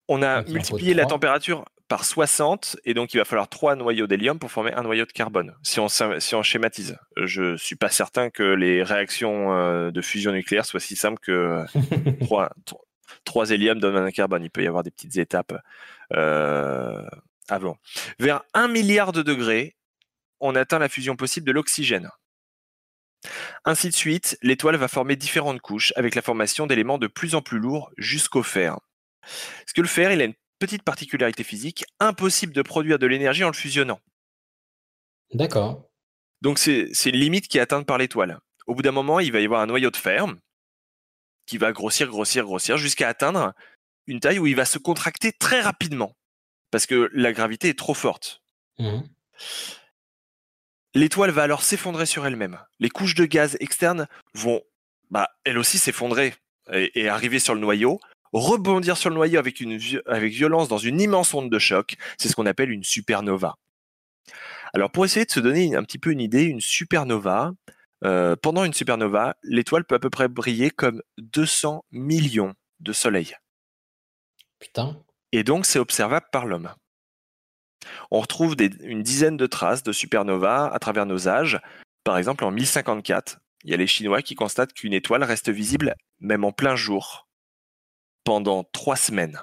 on 0.07 0.21
a 0.21 0.43
faut 0.43 0.51
multiplié 0.51 0.93
la 0.93 1.05
température 1.05 1.65
par 1.87 2.05
60 2.05 2.77
et 2.85 2.93
donc 2.93 3.13
il 3.13 3.17
va 3.17 3.25
falloir 3.25 3.47
trois 3.49 3.75
noyaux 3.75 4.07
d'hélium 4.07 4.39
pour 4.39 4.51
former 4.51 4.73
un 4.73 4.83
noyau 4.83 5.05
de 5.05 5.11
carbone. 5.11 5.55
Si 5.63 5.79
on, 5.79 5.87
sim- 5.89 6.19
si 6.19 6.33
on 6.33 6.41
schématise, 6.41 6.97
je 7.17 7.55
suis 7.57 7.75
pas 7.75 7.89
certain 7.89 8.29
que 8.29 8.43
les 8.43 8.81
réactions 8.83 9.53
euh, 9.53 9.91
de 9.91 10.01
fusion 10.01 10.31
nucléaire 10.31 10.65
soient 10.65 10.79
si 10.79 10.95
simples 10.95 11.19
que 11.21 11.63
trois, 12.25 12.51
tro- 12.65 12.83
trois 13.25 13.51
héliums 13.51 13.79
donnent 13.79 13.97
un 13.97 14.11
carbone. 14.11 14.43
Il 14.43 14.49
peut 14.49 14.63
y 14.63 14.67
avoir 14.67 14.83
des 14.83 14.91
petites 14.91 15.17
étapes 15.17 15.53
euh, 16.13 17.05
avant. 17.49 17.77
Vers 18.19 18.43
1 18.53 18.69
milliard 18.69 19.11
de 19.11 19.21
degrés, 19.21 19.75
on 20.39 20.55
atteint 20.55 20.79
la 20.79 20.89
fusion 20.89 21.15
possible 21.15 21.45
de 21.45 21.51
l'oxygène. 21.51 22.09
Ainsi 23.65 23.87
de 23.89 23.93
suite, 23.93 24.37
l'étoile 24.41 24.75
va 24.75 24.87
former 24.87 25.15
différentes 25.15 25.61
couches 25.61 25.93
avec 25.95 26.15
la 26.15 26.21
formation 26.21 26.67
d'éléments 26.67 26.97
de 26.97 27.07
plus 27.07 27.35
en 27.35 27.41
plus 27.41 27.59
lourds 27.59 27.91
jusqu'au 27.97 28.43
fer. 28.43 28.77
Parce 29.21 29.73
que 29.73 29.81
le 29.81 29.87
fer, 29.87 30.11
il 30.11 30.21
a 30.21 30.25
une 30.25 30.33
petite 30.59 30.83
particularité 30.83 31.43
physique, 31.43 31.85
impossible 31.99 32.53
de 32.53 32.61
produire 32.61 32.99
de 32.99 33.07
l'énergie 33.07 33.43
en 33.43 33.49
le 33.49 33.53
fusionnant. 33.53 33.99
D'accord. 35.33 35.89
Donc 36.41 36.59
c'est 36.59 36.89
une 37.05 37.15
limite 37.15 37.47
qui 37.47 37.57
est 37.57 37.61
atteinte 37.61 37.85
par 37.85 37.97
l'étoile. 37.97 38.39
Au 38.67 38.75
bout 38.75 38.81
d'un 38.81 38.91
moment, 38.91 39.19
il 39.19 39.31
va 39.31 39.39
y 39.39 39.45
avoir 39.45 39.61
un 39.61 39.65
noyau 39.65 39.91
de 39.91 39.97
fer 39.97 40.27
qui 41.45 41.57
va 41.57 41.71
grossir, 41.71 42.07
grossir, 42.07 42.45
grossir 42.45 42.77
jusqu'à 42.77 43.09
atteindre 43.09 43.53
une 44.07 44.19
taille 44.19 44.39
où 44.39 44.47
il 44.47 44.55
va 44.55 44.65
se 44.65 44.77
contracter 44.77 45.31
très 45.31 45.61
rapidement 45.61 46.15
parce 46.71 46.85
que 46.85 47.09
la 47.13 47.33
gravité 47.33 47.69
est 47.69 47.77
trop 47.77 47.93
forte. 47.93 48.41
Mhm. 48.79 49.07
L'étoile 50.95 51.31
va 51.31 51.43
alors 51.43 51.63
s'effondrer 51.63 52.05
sur 52.05 52.25
elle-même. 52.25 52.59
Les 52.79 52.89
couches 52.89 53.15
de 53.15 53.25
gaz 53.25 53.57
externes 53.59 54.07
vont, 54.33 54.61
bah, 55.09 55.29
elles 55.43 55.57
aussi 55.57 55.77
s'effondrer 55.77 56.33
et, 56.71 56.99
et 56.99 57.09
arriver 57.09 57.39
sur 57.39 57.55
le 57.55 57.61
noyau, 57.61 57.99
rebondir 58.33 58.97
sur 58.97 59.09
le 59.09 59.15
noyau 59.15 59.39
avec, 59.39 59.59
une, 59.61 59.79
avec 60.05 60.33
violence 60.33 60.67
dans 60.67 60.77
une 60.77 60.99
immense 60.99 61.33
onde 61.33 61.49
de 61.51 61.59
choc. 61.59 61.95
C'est 62.17 62.27
ce 62.27 62.35
qu'on 62.35 62.45
appelle 62.45 62.71
une 62.71 62.83
supernova. 62.83 63.55
Alors 64.73 64.91
pour 64.91 65.05
essayer 65.05 65.25
de 65.25 65.31
se 65.31 65.39
donner 65.39 65.75
un 65.75 65.83
petit 65.83 65.99
peu 65.99 66.11
une 66.11 66.19
idée, 66.21 66.43
une 66.45 66.61
supernova, 66.61 67.51
euh, 68.03 68.35
pendant 68.35 68.65
une 68.65 68.73
supernova, 68.73 69.35
l'étoile 69.43 69.85
peut 69.85 69.95
à 69.95 69.99
peu 69.99 70.09
près 70.09 70.27
briller 70.27 70.71
comme 70.71 71.01
200 71.19 71.85
millions 71.91 72.53
de 72.79 72.91
soleils. 72.91 73.35
Putain. 74.59 74.97
Et 75.31 75.43
donc 75.43 75.65
c'est 75.65 75.79
observable 75.79 76.25
par 76.31 76.45
l'homme. 76.45 76.73
On 78.11 78.19
retrouve 78.19 78.55
des- 78.55 78.71
une 78.81 79.03
dizaine 79.03 79.37
de 79.37 79.45
traces 79.45 79.83
de 79.83 79.91
supernova 79.91 80.73
à 80.73 80.79
travers 80.79 81.05
nos 81.05 81.27
âges. 81.27 81.59
Par 82.03 82.17
exemple, 82.17 82.43
en 82.45 82.51
1054, 82.51 83.39
il 83.63 83.71
y 83.71 83.73
a 83.73 83.77
les 83.77 83.87
Chinois 83.87 84.21
qui 84.21 84.35
constatent 84.35 84.73
qu'une 84.73 84.93
étoile 84.93 85.23
reste 85.23 85.49
visible 85.49 85.95
même 86.19 86.43
en 86.45 86.51
plein 86.51 86.75
jour 86.75 87.22
pendant 88.23 88.63
trois 88.65 88.95
semaines. 88.95 89.39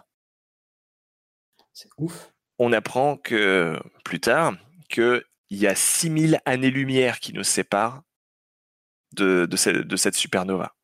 C'est 1.72 1.88
ouf. 1.98 2.32
On 2.58 2.72
apprend 2.72 3.16
que 3.16 3.78
plus 4.04 4.20
tard 4.20 4.54
qu'il 4.88 5.22
y 5.50 5.66
a 5.66 5.74
6000 5.74 6.40
années-lumière 6.44 7.20
qui 7.20 7.32
nous 7.32 7.44
séparent 7.44 8.02
de, 9.12 9.46
de, 9.46 9.56
ce- 9.56 9.70
de 9.70 9.96
cette 9.96 10.14
supernova. 10.14 10.74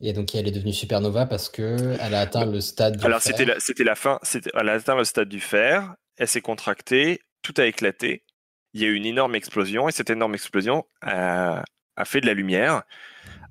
Et 0.00 0.12
donc, 0.14 0.34
elle 0.34 0.48
est 0.48 0.52
devenue 0.52 0.72
supernova 0.72 1.26
parce 1.26 1.50
que 1.50 1.96
elle 2.00 2.14
a 2.14 2.20
atteint 2.20 2.46
le 2.46 2.60
stade 2.62 2.96
du 2.96 3.04
Alors 3.04 3.20
fer. 3.20 3.32
c'était 3.32 3.44
la, 3.44 3.60
c'était 3.60 3.84
la 3.84 3.94
fin, 3.94 4.18
c'était, 4.22 4.50
elle 4.54 4.68
a 4.70 4.72
atteint 4.72 4.96
le 4.96 5.04
stade 5.04 5.28
du 5.28 5.40
fer, 5.40 5.94
elle 6.16 6.28
s'est 6.28 6.40
contractée, 6.40 7.20
tout 7.42 7.52
a 7.58 7.66
éclaté, 7.66 8.24
il 8.72 8.80
y 8.80 8.84
a 8.86 8.88
eu 8.88 8.94
une 8.94 9.04
énorme 9.04 9.34
explosion 9.34 9.88
et 9.88 9.92
cette 9.92 10.08
énorme 10.08 10.34
explosion 10.34 10.86
a, 11.02 11.62
a 11.96 12.04
fait 12.06 12.22
de 12.22 12.26
la 12.26 12.32
lumière 12.34 12.82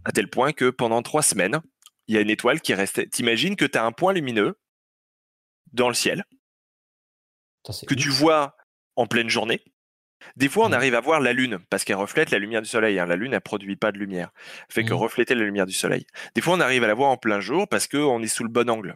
à 0.06 0.12
tel 0.12 0.28
point 0.28 0.52
que 0.54 0.72
pendant 0.72 1.04
trois 1.04 1.22
semaines, 1.22 1.62
il 2.10 2.16
y 2.16 2.18
a 2.18 2.22
une 2.22 2.30
étoile 2.32 2.60
qui 2.60 2.74
restait. 2.74 3.08
T'imagines 3.08 3.56
que 3.56 3.66
tu 3.66 3.78
as 3.78 3.86
un 3.86 3.92
point 3.94 4.12
lumineux 4.14 4.60
dans 5.72 5.88
le 5.88 5.94
ciel 5.94 6.26
Putain, 7.64 7.86
que 7.88 7.94
ouf. 7.94 8.00
tu 8.02 8.10
vois 8.10 8.58
en 8.96 9.06
pleine 9.08 9.30
journée. 9.30 9.62
Des 10.36 10.50
fois, 10.50 10.66
on 10.66 10.70
Mhm. 10.70 10.74
arrive 10.74 10.96
à 10.96 11.00
voir 11.02 11.22
la 11.22 11.32
Lune 11.34 11.60
parce 11.70 11.84
qu'elle 11.86 11.96
reflète 11.96 12.32
la 12.32 12.40
lumière 12.40 12.62
du 12.62 12.68
Soleil. 12.68 13.00
hein. 13.00 13.06
La 13.06 13.16
Lune, 13.16 13.34
elle 13.34 13.42
produit 13.42 13.76
pas 13.78 13.92
de 13.92 13.98
lumière, 14.00 14.32
Elle 14.68 14.74
fait 14.74 14.84
que 14.84 14.94
Mhm. 14.94 15.00
refléter 15.00 15.36
la 15.36 15.44
lumière 15.46 15.66
du 15.66 15.74
Soleil. 15.74 16.06
Des 16.36 16.42
fois, 16.42 16.56
on 16.56 16.60
arrive 16.60 16.84
à 16.84 16.88
la 16.88 16.94
voir 16.94 17.10
en 17.12 17.18
plein 17.18 17.40
jour 17.40 17.68
parce 17.70 17.88
qu'on 17.88 18.22
est 18.22 18.28
sous 18.28 18.44
le 18.44 18.50
bon 18.50 18.70
angle. 18.70 18.96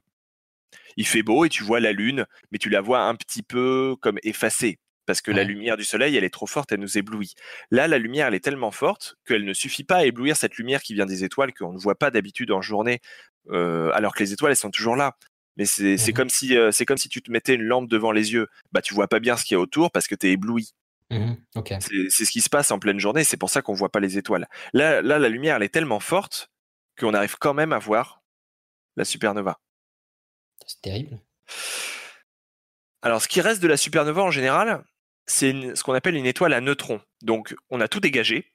Il 0.98 1.08
fait 1.08 1.24
beau 1.24 1.46
et 1.46 1.50
tu 1.50 1.63
vois 1.63 1.79
la 1.79 1.91
Lune, 1.93 2.25
mais 2.51 2.58
tu 2.58 2.70
la 2.70 2.82
vois 2.82 3.01
un 3.03 3.15
petit 3.15 3.43
peu 3.43 3.96
comme 4.01 4.17
effacée 4.24 4.79
parce 5.05 5.22
que 5.22 5.31
la 5.31 5.43
lumière 5.43 5.77
du 5.77 5.83
Soleil, 5.83 6.15
elle 6.15 6.24
est 6.24 6.29
trop 6.33 6.48
forte, 6.48 6.72
elle 6.72 6.79
nous 6.79 6.98
éblouit. 6.98 7.33
Là, 7.72 7.88
la 7.88 7.98
lumière, 7.98 8.27
elle 8.27 8.33
est 8.36 8.43
tellement 8.43 8.72
forte 8.72 9.15
qu'elle 9.25 9.45
ne 9.45 9.53
suffit 9.53 9.83
pas 9.83 9.98
à 9.98 10.05
éblouir 10.05 10.36
cette 10.38 10.55
lumière 10.57 10.81
qui 10.81 10.93
vient 10.93 11.05
des 11.05 11.24
étoiles 11.24 11.53
qu'on 11.53 11.74
ne 11.74 11.77
voit 11.79 11.95
pas 11.95 12.10
d'habitude 12.12 12.51
en 12.51 12.62
journée, 12.62 13.00
euh, 13.50 13.91
alors 13.93 14.13
que 14.15 14.24
les 14.24 14.33
étoiles, 14.33 14.51
elles 14.51 14.57
sont 14.57 14.72
toujours 14.72 14.95
là. 14.95 15.17
Mais 15.57 15.65
c'est 15.65 15.98
Mhm. 15.98 16.13
comme 16.13 16.29
si 16.29 16.57
euh, 16.57 16.72
comme 16.88 16.98
si 16.98 17.10
tu 17.10 17.22
te 17.22 17.29
mettais 17.31 17.53
une 17.55 17.62
lampe 17.63 17.88
devant 17.89 18.12
les 18.12 18.33
yeux. 18.33 18.48
Bah, 18.72 18.81
tu 18.81 18.93
vois 18.93 19.07
pas 19.07 19.19
bien 19.19 19.38
ce 19.38 19.45
qu'il 19.45 19.53
y 19.55 19.57
a 19.57 19.60
autour 19.60 19.91
parce 19.91 20.07
que 20.07 20.15
tu 20.15 20.27
es 20.27 20.31
ébloui. 20.31 20.74
C'est 21.79 22.10
c'est 22.10 22.25
ce 22.25 22.31
qui 22.31 22.41
se 22.41 22.50
passe 22.50 22.72
en 22.72 22.79
pleine 22.79 23.00
journée. 23.00 23.24
C'est 23.24 23.38
pour 23.38 23.51
ça 23.51 23.62
qu'on 23.62 23.74
voit 23.74 23.91
pas 23.91 24.00
les 24.00 24.17
étoiles. 24.17 24.48
Là, 24.74 25.01
là, 25.03 25.20
la 25.20 25.29
lumière, 25.29 25.57
elle 25.57 25.63
est 25.63 25.70
tellement 25.70 26.00
forte 26.00 26.50
qu'on 26.98 27.13
arrive 27.13 27.35
quand 27.37 27.53
même 27.53 27.72
à 27.72 27.77
voir 27.77 28.24
la 28.96 29.05
supernova. 29.05 29.59
C'est 30.66 30.81
terrible. 30.81 31.20
Alors, 33.03 33.22
ce 33.22 33.27
qui 33.27 33.42
reste 33.42 33.61
de 33.61 33.68
la 33.68 33.77
supernova 33.77 34.24
en 34.24 34.31
général, 34.31 34.83
c'est 35.25 35.75
ce 35.75 35.83
qu'on 35.83 35.94
appelle 35.94 36.16
une 36.16 36.25
étoile 36.25 36.53
à 36.53 36.62
neutrons. 36.62 37.01
Donc, 37.22 37.55
on 37.70 37.81
a 37.81 37.88
tout 37.88 38.00
dégagé. 38.00 38.51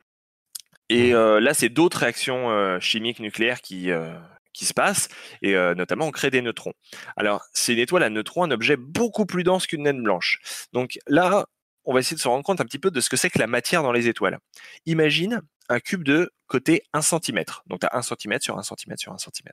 Et 0.89 1.15
euh, 1.15 1.41
là, 1.41 1.55
c'est 1.55 1.69
d'autres 1.69 1.99
réactions 1.99 2.51
euh, 2.51 2.81
chimiques 2.81 3.21
nucléaires 3.21 3.61
qui, 3.61 3.91
euh, 3.91 4.15
qui 4.53 4.65
se 4.65 4.75
passent. 4.75 5.09
Et 5.43 5.55
notamment, 5.55 6.07
on 6.07 6.11
crée 6.11 6.31
des 6.31 6.43
neutrons. 6.43 6.73
Alors, 7.17 7.45
c'est 7.53 7.75
une 7.75 7.79
étoile 7.79 8.03
à 8.03 8.11
neutrons, 8.11 8.45
un 8.45 8.51
objet 8.51 8.77
beaucoup 8.77 9.27
plus 9.27 9.45
dense 9.45 9.67
qu'une 9.67 9.83
naine 9.83 10.03
blanche. 10.03 10.41
Donc 10.73 10.99
là, 11.07 11.47
on 11.85 11.95
va 11.95 12.01
essayer 12.01 12.17
de 12.17 12.21
se 12.21 12.29
rendre 12.29 12.45
compte 12.45 12.61
un 12.61 12.65
petit 12.65 12.79
peu 12.79 12.91
de 12.91 13.01
ce 13.01 13.09
que 13.09 13.17
c'est 13.17 13.31
que 13.31 13.39
la 13.39 13.47
matière 13.47 13.83
dans 13.83 13.93
les 13.93 14.09
étoiles. 14.09 14.39
Imagine 14.85 15.41
un 15.69 15.81
cube 15.81 16.03
de 16.03 16.31
côté 16.47 16.83
1 16.93 17.03
cm. 17.03 17.45
Donc, 17.67 17.81
tu 17.81 17.87
as 17.87 17.97
1 17.97 18.03
cm 18.03 18.41
sur 18.41 18.59
1 18.59 18.63
cm 18.63 18.97
sur 18.97 19.13
1 19.13 19.19
cm. 19.19 19.53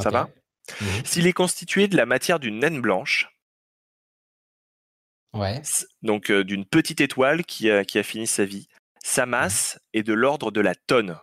Ça 0.00 0.10
va? 0.10 0.28
Mhm. 0.80 1.04
S'il 1.04 1.26
est 1.26 1.32
constitué 1.32 1.88
de 1.88 1.96
la 1.96 2.06
matière 2.06 2.38
d'une 2.38 2.58
naine 2.58 2.80
blanche, 2.80 3.33
Ouais. 5.34 5.60
Donc 6.02 6.30
euh, 6.30 6.44
d'une 6.44 6.64
petite 6.64 7.00
étoile 7.00 7.44
qui 7.44 7.70
a, 7.70 7.84
qui 7.84 7.98
a 7.98 8.02
fini 8.02 8.26
sa 8.26 8.44
vie. 8.44 8.68
Sa 9.02 9.26
masse 9.26 9.78
est 9.92 10.02
de 10.02 10.14
l'ordre 10.14 10.50
de 10.50 10.60
la 10.60 10.74
tonne. 10.74 11.18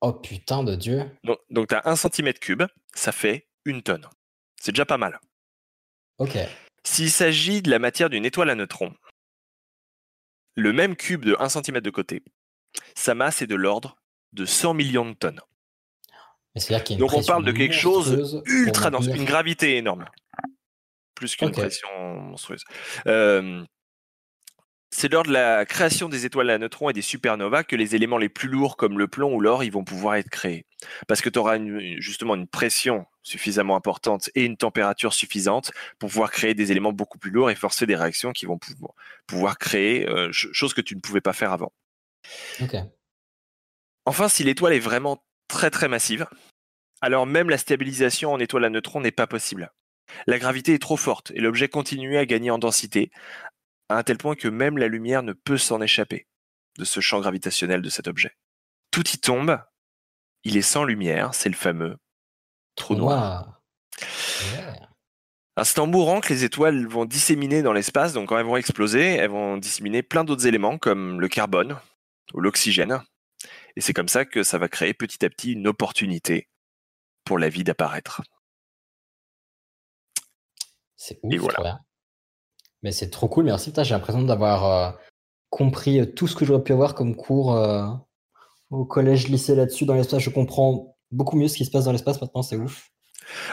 Oh 0.00 0.12
putain 0.12 0.62
de 0.62 0.74
Dieu. 0.74 1.04
Donc, 1.24 1.38
donc 1.50 1.68
tu 1.68 1.74
as 1.74 1.82
un 1.84 1.96
centimètre 1.96 2.40
cube, 2.40 2.64
ça 2.94 3.12
fait 3.12 3.48
une 3.64 3.82
tonne. 3.82 4.06
C'est 4.60 4.72
déjà 4.72 4.84
pas 4.84 4.98
mal. 4.98 5.18
Ok. 6.18 6.38
S'il 6.84 7.10
s'agit 7.10 7.62
de 7.62 7.70
la 7.70 7.78
matière 7.78 8.10
d'une 8.10 8.24
étoile 8.24 8.50
à 8.50 8.54
neutrons, 8.54 8.94
le 10.54 10.72
même 10.72 10.96
cube 10.96 11.24
de 11.24 11.36
1 11.38 11.48
cm 11.48 11.80
de 11.80 11.90
côté, 11.90 12.22
sa 12.94 13.14
masse 13.14 13.42
est 13.42 13.46
de 13.46 13.54
l'ordre 13.54 13.96
de 14.32 14.44
100 14.44 14.74
millions 14.74 15.08
de 15.08 15.14
tonnes. 15.14 15.40
Mais 16.54 16.60
c'est-à-dire 16.60 16.84
qu'il 16.84 16.96
y 16.96 17.00
a 17.00 17.02
une 17.02 17.08
Donc 17.08 17.18
on 17.18 17.24
parle 17.24 17.44
de 17.44 17.52
quelque 17.52 17.74
chose 17.74 18.42
Ultra 18.46 18.90
dense, 18.90 19.06
une 19.06 19.24
gravité 19.24 19.76
énorme. 19.76 20.04
Plus 21.22 21.36
qu'une 21.36 21.48
pression 21.62 21.88
monstrueuse. 22.20 22.64
Euh, 23.06 23.64
c'est 24.90 25.10
lors 25.10 25.22
de 25.22 25.30
la 25.32 25.64
création 25.64 26.08
des 26.08 26.26
étoiles 26.26 26.50
à 26.50 26.58
neutrons 26.58 26.90
et 26.90 26.92
des 26.92 27.00
supernovas 27.00 27.62
que 27.62 27.76
les 27.76 27.94
éléments 27.94 28.18
les 28.18 28.28
plus 28.28 28.48
lourds 28.48 28.76
comme 28.76 28.98
le 28.98 29.06
plomb 29.06 29.32
ou 29.32 29.40
l'or, 29.40 29.62
ils 29.62 29.70
vont 29.70 29.84
pouvoir 29.84 30.16
être 30.16 30.28
créés. 30.28 30.66
Parce 31.06 31.20
que 31.20 31.30
tu 31.30 31.38
auras 31.38 31.58
justement 31.98 32.34
une 32.34 32.48
pression 32.48 33.06
suffisamment 33.22 33.76
importante 33.76 34.30
et 34.34 34.44
une 34.44 34.56
température 34.56 35.14
suffisante 35.14 35.70
pour 36.00 36.10
pouvoir 36.10 36.32
créer 36.32 36.54
des 36.54 36.72
éléments 36.72 36.92
beaucoup 36.92 37.18
plus 37.18 37.30
lourds 37.30 37.50
et 37.50 37.54
forcer 37.54 37.86
des 37.86 37.94
réactions 37.94 38.32
qui 38.32 38.44
vont 38.46 38.58
pouvoir, 38.58 38.92
pouvoir 39.28 39.58
créer 39.58 40.08
euh, 40.08 40.32
ch- 40.32 40.48
chose 40.52 40.74
que 40.74 40.80
tu 40.80 40.96
ne 40.96 41.00
pouvais 41.00 41.20
pas 41.20 41.32
faire 41.32 41.52
avant. 41.52 41.72
Enfin, 44.04 44.28
si 44.28 44.42
l'étoile 44.42 44.72
est 44.72 44.80
vraiment 44.80 45.24
très 45.46 45.70
très 45.70 45.86
massive, 45.88 46.26
alors 47.00 47.24
même 47.26 47.48
la 47.48 47.58
stabilisation 47.58 48.32
en 48.32 48.40
étoile 48.40 48.64
à 48.64 48.68
neutrons 48.70 49.00
n'est 49.00 49.10
pas 49.10 49.26
possible. 49.26 49.72
La 50.26 50.38
gravité 50.38 50.74
est 50.74 50.82
trop 50.82 50.96
forte 50.96 51.32
et 51.34 51.40
l'objet 51.40 51.68
continue 51.68 52.16
à 52.16 52.26
gagner 52.26 52.50
en 52.50 52.58
densité, 52.58 53.10
à 53.88 53.98
un 53.98 54.02
tel 54.02 54.18
point 54.18 54.34
que 54.34 54.48
même 54.48 54.78
la 54.78 54.88
lumière 54.88 55.22
ne 55.22 55.32
peut 55.32 55.58
s'en 55.58 55.80
échapper 55.80 56.26
de 56.78 56.84
ce 56.84 57.00
champ 57.00 57.20
gravitationnel 57.20 57.82
de 57.82 57.90
cet 57.90 58.08
objet. 58.08 58.36
Tout 58.90 59.08
y 59.08 59.18
tombe, 59.18 59.58
il 60.44 60.56
est 60.56 60.62
sans 60.62 60.84
lumière, 60.84 61.34
c'est 61.34 61.48
le 61.48 61.54
fameux 61.54 61.96
trou 62.74 62.94
noir. 62.94 63.60
C'est 65.62 65.78
en 65.78 65.86
mourant 65.86 66.20
que 66.20 66.32
les 66.32 66.44
étoiles 66.44 66.86
vont 66.86 67.04
disséminer 67.04 67.62
dans 67.62 67.74
l'espace, 67.74 68.14
donc 68.14 68.30
quand 68.30 68.38
elles 68.38 68.46
vont 68.46 68.56
exploser, 68.56 69.02
elles 69.02 69.30
vont 69.30 69.58
disséminer 69.58 70.02
plein 70.02 70.24
d'autres 70.24 70.46
éléments 70.46 70.78
comme 70.78 71.20
le 71.20 71.28
carbone 71.28 71.78
ou 72.32 72.40
l'oxygène. 72.40 73.02
Et 73.76 73.80
c'est 73.80 73.92
comme 73.92 74.08
ça 74.08 74.24
que 74.24 74.42
ça 74.42 74.58
va 74.58 74.68
créer 74.68 74.94
petit 74.94 75.24
à 75.24 75.30
petit 75.30 75.52
une 75.52 75.68
opportunité 75.68 76.48
pour 77.24 77.38
la 77.38 77.48
vie 77.48 77.64
d'apparaître. 77.64 78.22
C'est 81.02 81.18
Et 81.32 81.40
ouf, 81.40 81.42
voilà. 81.42 81.80
Mais 82.82 82.92
c'est 82.92 83.10
trop 83.10 83.26
cool, 83.26 83.46
merci. 83.46 83.70
Putain, 83.70 83.82
J'ai 83.82 83.94
l'impression 83.94 84.22
d'avoir 84.22 84.64
euh, 84.64 84.92
compris 85.50 85.98
euh, 85.98 86.06
tout 86.06 86.28
ce 86.28 86.36
que 86.36 86.44
j'aurais 86.44 86.62
pu 86.62 86.72
avoir 86.72 86.94
comme 86.94 87.16
cours 87.16 87.56
euh, 87.56 87.84
au 88.70 88.84
collège, 88.84 89.26
lycée 89.26 89.56
là-dessus, 89.56 89.84
dans 89.84 89.94
l'espace. 89.94 90.22
Je 90.22 90.30
comprends 90.30 90.96
beaucoup 91.10 91.36
mieux 91.36 91.48
ce 91.48 91.56
qui 91.56 91.64
se 91.64 91.72
passe 91.72 91.86
dans 91.86 91.92
l'espace 91.92 92.20
maintenant, 92.20 92.42
c'est 92.42 92.56
ouf. 92.56 92.88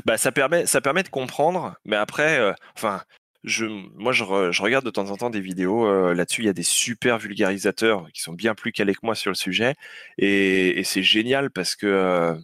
Bah, 0.06 0.18
ça 0.18 0.32
permet, 0.32 0.68
ça 0.68 0.80
permet 0.80 1.02
de 1.02 1.10
comprendre, 1.10 1.76
mais 1.86 1.96
après, 1.96 2.38
euh, 2.38 2.54
enfin, 2.76 3.02
je, 3.44 3.66
moi, 3.66 4.12
je, 4.12 4.24
re- 4.24 4.52
je 4.52 4.62
regarde 4.62 4.86
de 4.86 4.92
temps 4.92 5.10
en 5.10 5.18
temps 5.18 5.32
des 5.32 5.42
vidéos 5.42 5.88
euh, 5.88 6.14
là-dessus. 6.14 6.44
Il 6.44 6.46
y 6.46 6.50
a 6.50 6.54
des 6.54 6.62
super 6.62 7.18
vulgarisateurs 7.18 8.12
qui 8.14 8.22
sont 8.22 8.34
bien 8.34 8.54
plus 8.54 8.72
calés 8.72 8.94
que 8.94 9.02
moi 9.02 9.16
sur 9.16 9.32
le 9.32 9.36
sujet, 9.36 9.74
et, 10.20 10.80
et 10.80 10.84
c'est 10.84 11.04
génial 11.04 11.50
parce 11.50 11.76
que, 11.76 11.88
euh, 11.88 12.36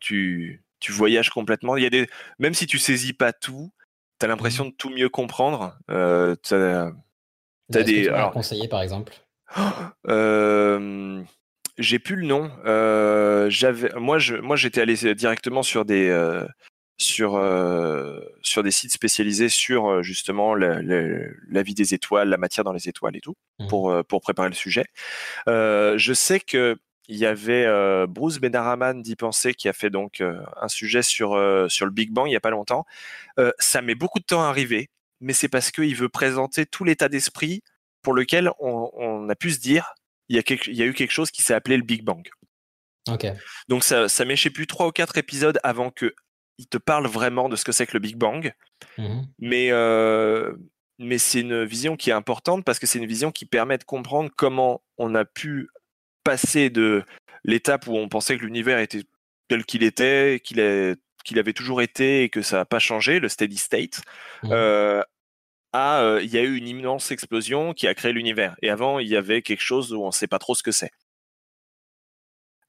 tu, 0.00 0.64
tu 0.80 0.90
voyages 0.90 1.30
complètement. 1.30 1.76
Il 1.76 1.84
y 1.84 1.86
a 1.86 1.90
des, 1.90 2.08
même 2.40 2.54
si 2.54 2.66
tu 2.66 2.80
saisis 2.80 3.12
pas 3.12 3.32
tout, 3.32 3.70
t'as 4.18 4.26
l'impression 4.26 4.64
de 4.66 4.70
tout 4.70 4.90
mieux 4.90 5.08
comprendre. 5.08 5.76
Euh, 5.90 6.34
t'as- 6.36 6.92
T'as 7.72 7.80
Est-ce 7.80 7.86
que 7.88 7.94
des- 7.94 8.02
tu 8.04 8.08
alors- 8.10 8.30
conseillé, 8.32 8.68
par 8.68 8.82
exemple? 8.82 9.12
Euh, 10.08 11.22
j'ai 11.78 11.98
plus 11.98 12.16
le 12.16 12.26
nom. 12.26 12.50
Euh, 12.66 13.48
j'avais, 13.50 13.90
moi, 13.96 14.18
je, 14.18 14.36
moi, 14.36 14.56
j'étais 14.56 14.80
allé 14.80 14.94
directement 15.14 15.62
sur 15.62 15.84
des, 15.84 16.08
euh, 16.08 16.46
sur, 16.98 17.34
euh, 17.36 18.20
sur 18.42 18.62
des 18.62 18.70
sites 18.70 18.92
spécialisés 18.92 19.48
sur 19.48 19.88
euh, 19.90 20.02
justement 20.02 20.54
la, 20.54 20.80
la- 20.82 21.26
la 21.48 21.62
vie 21.62 21.74
des 21.74 21.94
étoiles, 21.94 22.28
la 22.28 22.36
matière 22.36 22.64
dans 22.64 22.72
les 22.72 22.88
étoiles 22.88 23.16
et 23.16 23.20
tout, 23.20 23.34
Mhm. 23.58 23.68
pour, 23.68 23.90
euh, 23.90 24.02
pour 24.02 24.20
préparer 24.20 24.48
le 24.48 24.54
sujet. 24.54 24.84
Euh, 25.48 25.98
je 25.98 26.12
sais 26.12 26.38
que 26.40 26.76
il 27.08 27.16
y 27.16 27.26
avait 27.26 27.64
euh, 27.66 28.06
Bruce 28.06 28.38
Benaraman 28.38 29.02
d'y 29.02 29.16
penser 29.16 29.54
qui 29.54 29.68
a 29.68 29.72
fait 29.72 29.90
donc 29.90 30.20
euh, 30.20 30.40
un 30.60 30.68
sujet 30.68 31.02
sur, 31.02 31.34
euh, 31.34 31.68
sur 31.68 31.84
le 31.86 31.92
Big 31.92 32.10
Bang 32.10 32.28
il 32.28 32.32
y 32.32 32.36
a 32.36 32.40
pas 32.40 32.50
longtemps. 32.50 32.86
Ça 33.58 33.82
met 33.82 33.94
beaucoup 33.94 34.20
de 34.20 34.24
temps 34.24 34.42
à 34.42 34.48
arriver, 34.48 34.88
mais 35.20 35.32
c'est 35.32 35.48
parce 35.48 35.70
qu'il 35.70 35.94
veut 35.96 36.08
présenter 36.08 36.66
tout 36.66 36.84
l'état 36.84 37.08
d'esprit 37.08 37.62
pour 38.02 38.14
lequel 38.14 38.50
on, 38.58 38.90
on 38.94 39.28
a 39.28 39.34
pu 39.34 39.50
se 39.50 39.58
dire 39.60 39.94
il 40.28 40.36
y, 40.36 40.38
a 40.38 40.42
quelque- 40.42 40.68
il 40.68 40.74
y 40.76 40.82
a 40.82 40.86
eu 40.86 40.94
quelque 40.94 41.10
chose 41.10 41.30
qui 41.30 41.42
s'est 41.42 41.52
appelé 41.54 41.76
le 41.76 41.82
Big 41.82 42.02
Bang. 42.02 42.26
Ok. 43.10 43.26
Donc 43.68 43.84
ça, 43.84 44.08
ça 44.08 44.24
met, 44.24 44.36
je 44.36 44.42
sais 44.44 44.50
plus, 44.50 44.66
trois 44.66 44.86
ou 44.86 44.90
quatre 44.92 45.18
épisodes 45.18 45.58
avant 45.62 45.90
que 45.90 46.14
il 46.56 46.66
te 46.66 46.78
parle 46.78 47.06
vraiment 47.06 47.48
de 47.50 47.56
ce 47.56 47.64
que 47.64 47.72
c'est 47.72 47.86
que 47.86 47.92
le 47.94 47.98
Big 47.98 48.16
Bang. 48.16 48.54
Mhm. 48.96 49.26
Mais, 49.40 49.68
euh, 49.72 50.54
mais 50.98 51.18
c'est 51.18 51.40
une 51.40 51.64
vision 51.64 51.96
qui 51.96 52.10
est 52.10 52.14
importante 52.14 52.64
parce 52.64 52.78
que 52.78 52.86
c'est 52.86 52.98
une 52.98 53.06
vision 53.06 53.32
qui 53.32 53.44
permet 53.44 53.76
de 53.76 53.84
comprendre 53.84 54.30
comment 54.34 54.80
on 54.96 55.14
a 55.14 55.24
pu 55.24 55.68
passer 56.24 56.70
de 56.70 57.04
l'étape 57.44 57.86
où 57.86 57.96
on 57.96 58.08
pensait 58.08 58.36
que 58.38 58.44
l'univers 58.44 58.78
était 58.78 59.02
tel 59.48 59.64
qu'il 59.64 59.82
était, 59.82 60.40
qu'il 60.42 60.58
avait 61.38 61.52
toujours 61.52 61.82
été 61.82 62.22
et 62.24 62.28
que 62.30 62.42
ça 62.42 62.56
n'a 62.58 62.64
pas 62.64 62.78
changé, 62.78 63.20
le 63.20 63.28
steady 63.28 63.58
state, 63.58 64.00
Mhm. 64.42 64.50
euh, 64.52 65.02
à 65.72 66.00
euh, 66.02 66.20
il 66.22 66.30
y 66.30 66.38
a 66.38 66.42
eu 66.42 66.56
une 66.56 66.68
immense 66.68 67.10
explosion 67.10 67.74
qui 67.74 67.86
a 67.86 67.94
créé 67.94 68.12
l'univers. 68.12 68.56
Et 68.62 68.70
avant, 68.70 68.98
il 69.00 69.08
y 69.08 69.16
avait 69.16 69.42
quelque 69.42 69.62
chose 69.62 69.92
où 69.92 70.02
on 70.02 70.06
ne 70.06 70.12
sait 70.12 70.26
pas 70.28 70.38
trop 70.38 70.54
ce 70.54 70.62
que 70.62 70.72
c'est. 70.72 70.90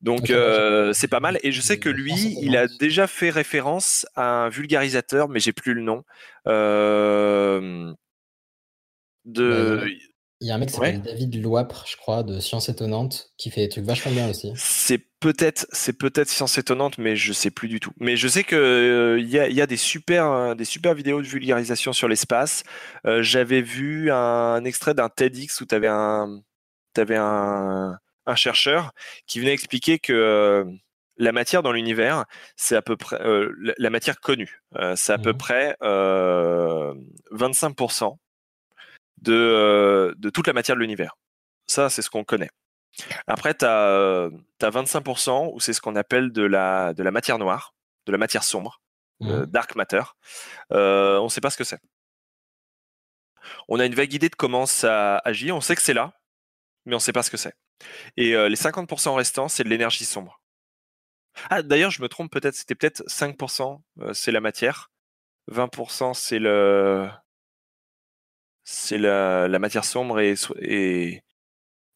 Donc 0.01 0.29
euh, 0.29 0.91
c'est 0.93 1.07
pas 1.07 1.19
mal. 1.19 1.39
Et 1.43 1.51
je 1.51 1.61
sais 1.61 1.79
que 1.79 1.89
lui, 1.89 2.37
il 2.41 2.57
a 2.57 2.67
déjà 2.67 3.07
fait 3.07 3.29
référence 3.29 4.05
à 4.15 4.45
un 4.45 4.49
vulgarisateur, 4.49 5.29
mais 5.29 5.39
j'ai 5.39 5.53
plus 5.53 5.73
le 5.73 5.81
nom. 5.81 6.03
euh, 6.47 7.93
de... 9.25 9.87
Il 10.41 10.47
y 10.47 10.51
a 10.51 10.55
un 10.55 10.57
mec 10.57 10.69
qui 10.69 10.79
Ouais. 10.79 10.87
s'appelle 10.93 11.01
David 11.01 11.41
Loapre, 11.41 11.85
je 11.87 11.95
crois, 11.97 12.23
de 12.23 12.39
Science 12.39 12.67
Étonnante, 12.69 13.31
qui 13.37 13.49
fait 13.51 13.61
des 13.61 13.69
trucs 13.69 13.85
vachement 13.85 14.11
bien 14.11 14.29
aussi. 14.29 14.51
C'est 14.55 14.99
peut-être, 15.19 15.65
c'est 15.71 15.93
peut-être 15.97 16.27
science 16.29 16.57
étonnante, 16.57 16.97
mais 16.97 17.15
je 17.15 17.33
sais 17.33 17.51
plus 17.51 17.67
du 17.67 17.79
tout. 17.79 17.91
Mais 17.99 18.15
je 18.17 18.27
sais 18.27 18.43
que 18.43 18.55
euh, 18.55 19.19
il 19.19 19.27
y, 19.29 19.39
a, 19.39 19.47
il 19.47 19.55
y 19.55 19.61
a 19.61 19.67
des 19.67 19.77
super, 19.77 20.29
euh, 20.31 20.55
des 20.55 20.65
super 20.65 20.93
vidéos 20.93 21.21
de 21.21 21.27
vulgarisation 21.27 21.93
sur 21.93 22.07
l'espace. 22.07 22.63
Euh, 23.05 23.21
J'avais 23.23 23.61
vu 23.61 24.11
un, 24.11 24.63
extrait 24.65 24.93
d'un 24.93 25.09
TEDx 25.09 25.61
où 25.61 25.65
tu 25.65 25.73
avais 25.73 25.87
un, 25.87 26.41
t'avais 26.93 27.15
un, 27.17 27.97
un 28.25 28.35
chercheur 28.35 28.91
qui 29.27 29.39
venait 29.39 29.53
expliquer 29.53 29.99
que 29.99 30.13
euh, 30.13 30.65
la 31.17 31.31
matière 31.31 31.63
dans 31.63 31.71
l'univers, 31.71 32.25
c'est 32.57 32.75
à 32.75 32.81
peu 32.81 32.97
près 32.97 33.19
euh, 33.21 33.53
la, 33.77 33.89
matière 33.89 34.19
connue, 34.19 34.61
euh, 34.75 34.93
c'est 34.97 35.13
à 35.13 35.17
peu 35.17 35.31
Mhm. 35.31 35.37
près 35.37 35.77
euh, 35.81 36.93
25% 37.31 38.17
de, 39.25 39.33
euh, 39.33 40.13
de 40.17 40.29
toute 40.29 40.47
la 40.47 40.53
matière 40.53 40.75
de 40.75 40.81
l'univers. 40.81 41.15
Ça, 41.67 41.89
c'est 41.89 42.01
ce 42.01 42.09
qu'on 42.09 42.23
connaît. 42.23 42.49
Après, 43.27 43.53
tu 43.53 43.65
as, 43.65 44.29
25% 44.61 45.51
où 45.53 45.59
c'est 45.59 45.73
ce 45.73 45.81
qu'on 45.81 45.95
appelle 45.95 46.31
de 46.31 46.43
la, 46.43 46.93
de 46.93 47.03
la 47.03 47.11
matière 47.11 47.38
noire, 47.39 47.73
de 48.05 48.11
la 48.11 48.17
matière 48.17 48.43
sombre, 48.43 48.81
euh, 49.23 49.41
Mhm. 49.41 49.45
dark 49.47 49.75
matter. 49.75 50.03
Euh, 50.71 51.17
on 51.19 51.25
ne 51.25 51.29
sait 51.29 51.41
pas 51.41 51.49
ce 51.49 51.57
que 51.57 51.63
c'est. 51.63 51.79
On 53.67 53.79
a 53.79 53.85
une 53.85 53.95
vague 53.95 54.13
idée 54.13 54.29
de 54.29 54.35
comment 54.35 54.65
ça 54.65 55.17
agit. 55.19 55.51
On 55.51 55.61
sait 55.61 55.75
que 55.75 55.81
c'est 55.81 55.93
là, 55.93 56.13
mais 56.85 56.93
on 56.93 56.97
ne 56.97 57.01
sait 57.01 57.13
pas 57.13 57.23
ce 57.23 57.29
que 57.31 57.38
c'est. 57.38 57.53
Et 58.17 58.35
euh, 58.35 58.49
les 58.49 58.55
50% 58.55 59.13
restants, 59.15 59.47
c'est 59.49 59.63
de 59.63 59.69
l'énergie 59.69 60.05
sombre. 60.05 60.41
Ah, 61.49 61.61
d'ailleurs, 61.61 61.91
je 61.91 62.01
me 62.01 62.07
trompe 62.07 62.31
peut-être. 62.31 62.55
C'était 62.55 62.75
peut-être 62.75 63.03
5%, 63.07 63.81
euh, 64.01 64.13
c'est 64.13 64.31
la 64.31 64.39
matière. 64.41 64.89
20%, 65.51 66.13
c'est 66.13 66.39
le, 66.39 67.09
c'est 68.65 68.97
la, 68.97 69.47
la 69.47 69.60
matière 69.60 69.86
sombre 69.86 70.19
et, 70.19 70.34
et, 70.60 71.21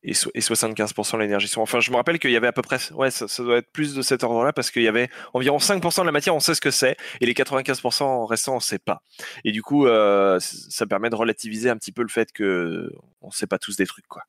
et, 0.04 0.14
so- 0.14 0.32
et 0.34 0.40
75% 0.40 1.18
l'énergie 1.20 1.48
sombre. 1.50 1.64
Enfin, 1.64 1.80
je 1.82 1.92
me 1.92 1.98
rappelle 1.98 2.20
qu'il 2.20 2.32
y 2.32 2.38
avait 2.38 2.48
à 2.48 2.54
peu 2.54 2.62
près, 2.62 2.78
ouais, 2.94 3.12
ça, 3.12 3.28
ça 3.28 3.44
doit 3.44 3.58
être 3.58 3.72
plus 3.74 3.94
de 3.96 4.02
cet 4.02 4.24
ordre-là 4.24 4.54
parce 4.54 4.72
qu'il 4.72 4.84
y 4.84 4.88
avait 4.88 5.10
environ 5.34 5.58
5% 5.58 6.02
de 6.02 6.06
la 6.06 6.12
matière, 6.14 6.34
on 6.36 6.40
sait 6.40 6.56
ce 6.56 6.62
que 6.62 6.72
c'est, 6.72 6.96
et 7.20 7.26
les 7.26 7.34
95% 7.34 8.26
restants, 8.28 8.56
on 8.56 8.60
sait 8.62 8.80
pas. 8.80 9.02
Et 9.44 9.52
du 9.52 9.62
coup, 9.62 9.88
euh, 9.88 10.40
ça 10.40 10.86
permet 10.86 11.10
de 11.10 11.16
relativiser 11.16 11.70
un 11.70 11.76
petit 11.78 11.92
peu 11.92 12.04
le 12.04 12.08
fait 12.08 12.32
que 12.32 12.92
on 13.22 13.32
sait 13.32 13.48
pas 13.48 13.58
tous 13.60 13.76
des 13.76 13.86
trucs, 13.86 14.08
quoi. 14.08 14.24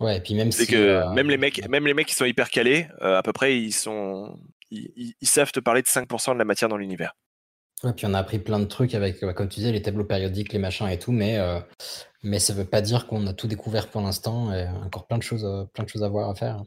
Ouais, 0.00 0.16
et 0.16 0.20
puis 0.20 0.34
même 0.34 0.48
si. 0.52 0.66
que 0.66 0.76
euh, 0.76 1.10
même 1.14 1.28
les 1.28 1.36
mecs, 1.36 1.68
même 1.68 1.86
les 1.86 1.92
mecs 1.94 2.06
qui 2.06 2.14
sont 2.14 2.24
hyper 2.24 2.50
calés, 2.50 2.86
euh, 3.02 3.18
à 3.18 3.22
peu 3.22 3.32
près, 3.32 3.58
ils 3.58 3.72
sont, 3.72 4.38
ils, 4.70 4.90
ils- 4.96 5.14
ils 5.20 5.28
savent 5.28 5.50
te 5.52 5.60
parler 5.60 5.82
de 5.82 5.88
5% 5.88 6.34
de 6.34 6.38
la 6.38 6.44
matière 6.44 6.68
dans 6.68 6.76
l'univers. 6.76 7.14
Ouais, 7.84 7.92
puis 7.92 8.06
on 8.06 8.14
a 8.14 8.18
appris 8.18 8.40
plein 8.40 8.58
de 8.58 8.64
trucs 8.64 8.94
avec, 8.94 9.22
ouais, 9.22 9.34
comme 9.34 9.48
tu 9.48 9.60
disais, 9.60 9.70
les 9.70 9.82
tableaux 9.82 10.04
périodiques, 10.04 10.52
les 10.52 10.58
machins 10.58 10.88
et 10.88 10.98
tout, 10.98 11.12
mais, 11.12 11.38
euh, 11.38 11.60
mais 12.24 12.40
ça 12.40 12.52
veut 12.52 12.64
pas 12.64 12.80
dire 12.80 13.06
qu'on 13.06 13.26
a 13.28 13.32
tout 13.32 13.46
découvert 13.46 13.88
pour 13.88 14.00
l'instant 14.00 14.52
et 14.52 14.66
encore 14.84 15.06
plein 15.06 15.18
de 15.18 15.22
choses, 15.22 15.44
euh, 15.44 15.64
plein 15.72 15.84
de 15.84 15.88
choses 15.88 16.02
à 16.02 16.08
voir 16.08 16.28
à 16.28 16.34
faire. 16.34 16.62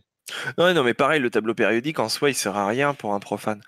Non, 0.58 0.74
non, 0.74 0.84
mais 0.84 0.93
pareil, 0.93 1.19
le 1.19 1.30
tableau 1.30 1.54
périodique 1.54 2.00
en 2.00 2.08
soi, 2.08 2.30
il 2.30 2.36
sert 2.36 2.56
à 2.56 2.65
rien 2.65 2.93
pour 2.93 3.13
un 3.13 3.19
profane. 3.19 3.62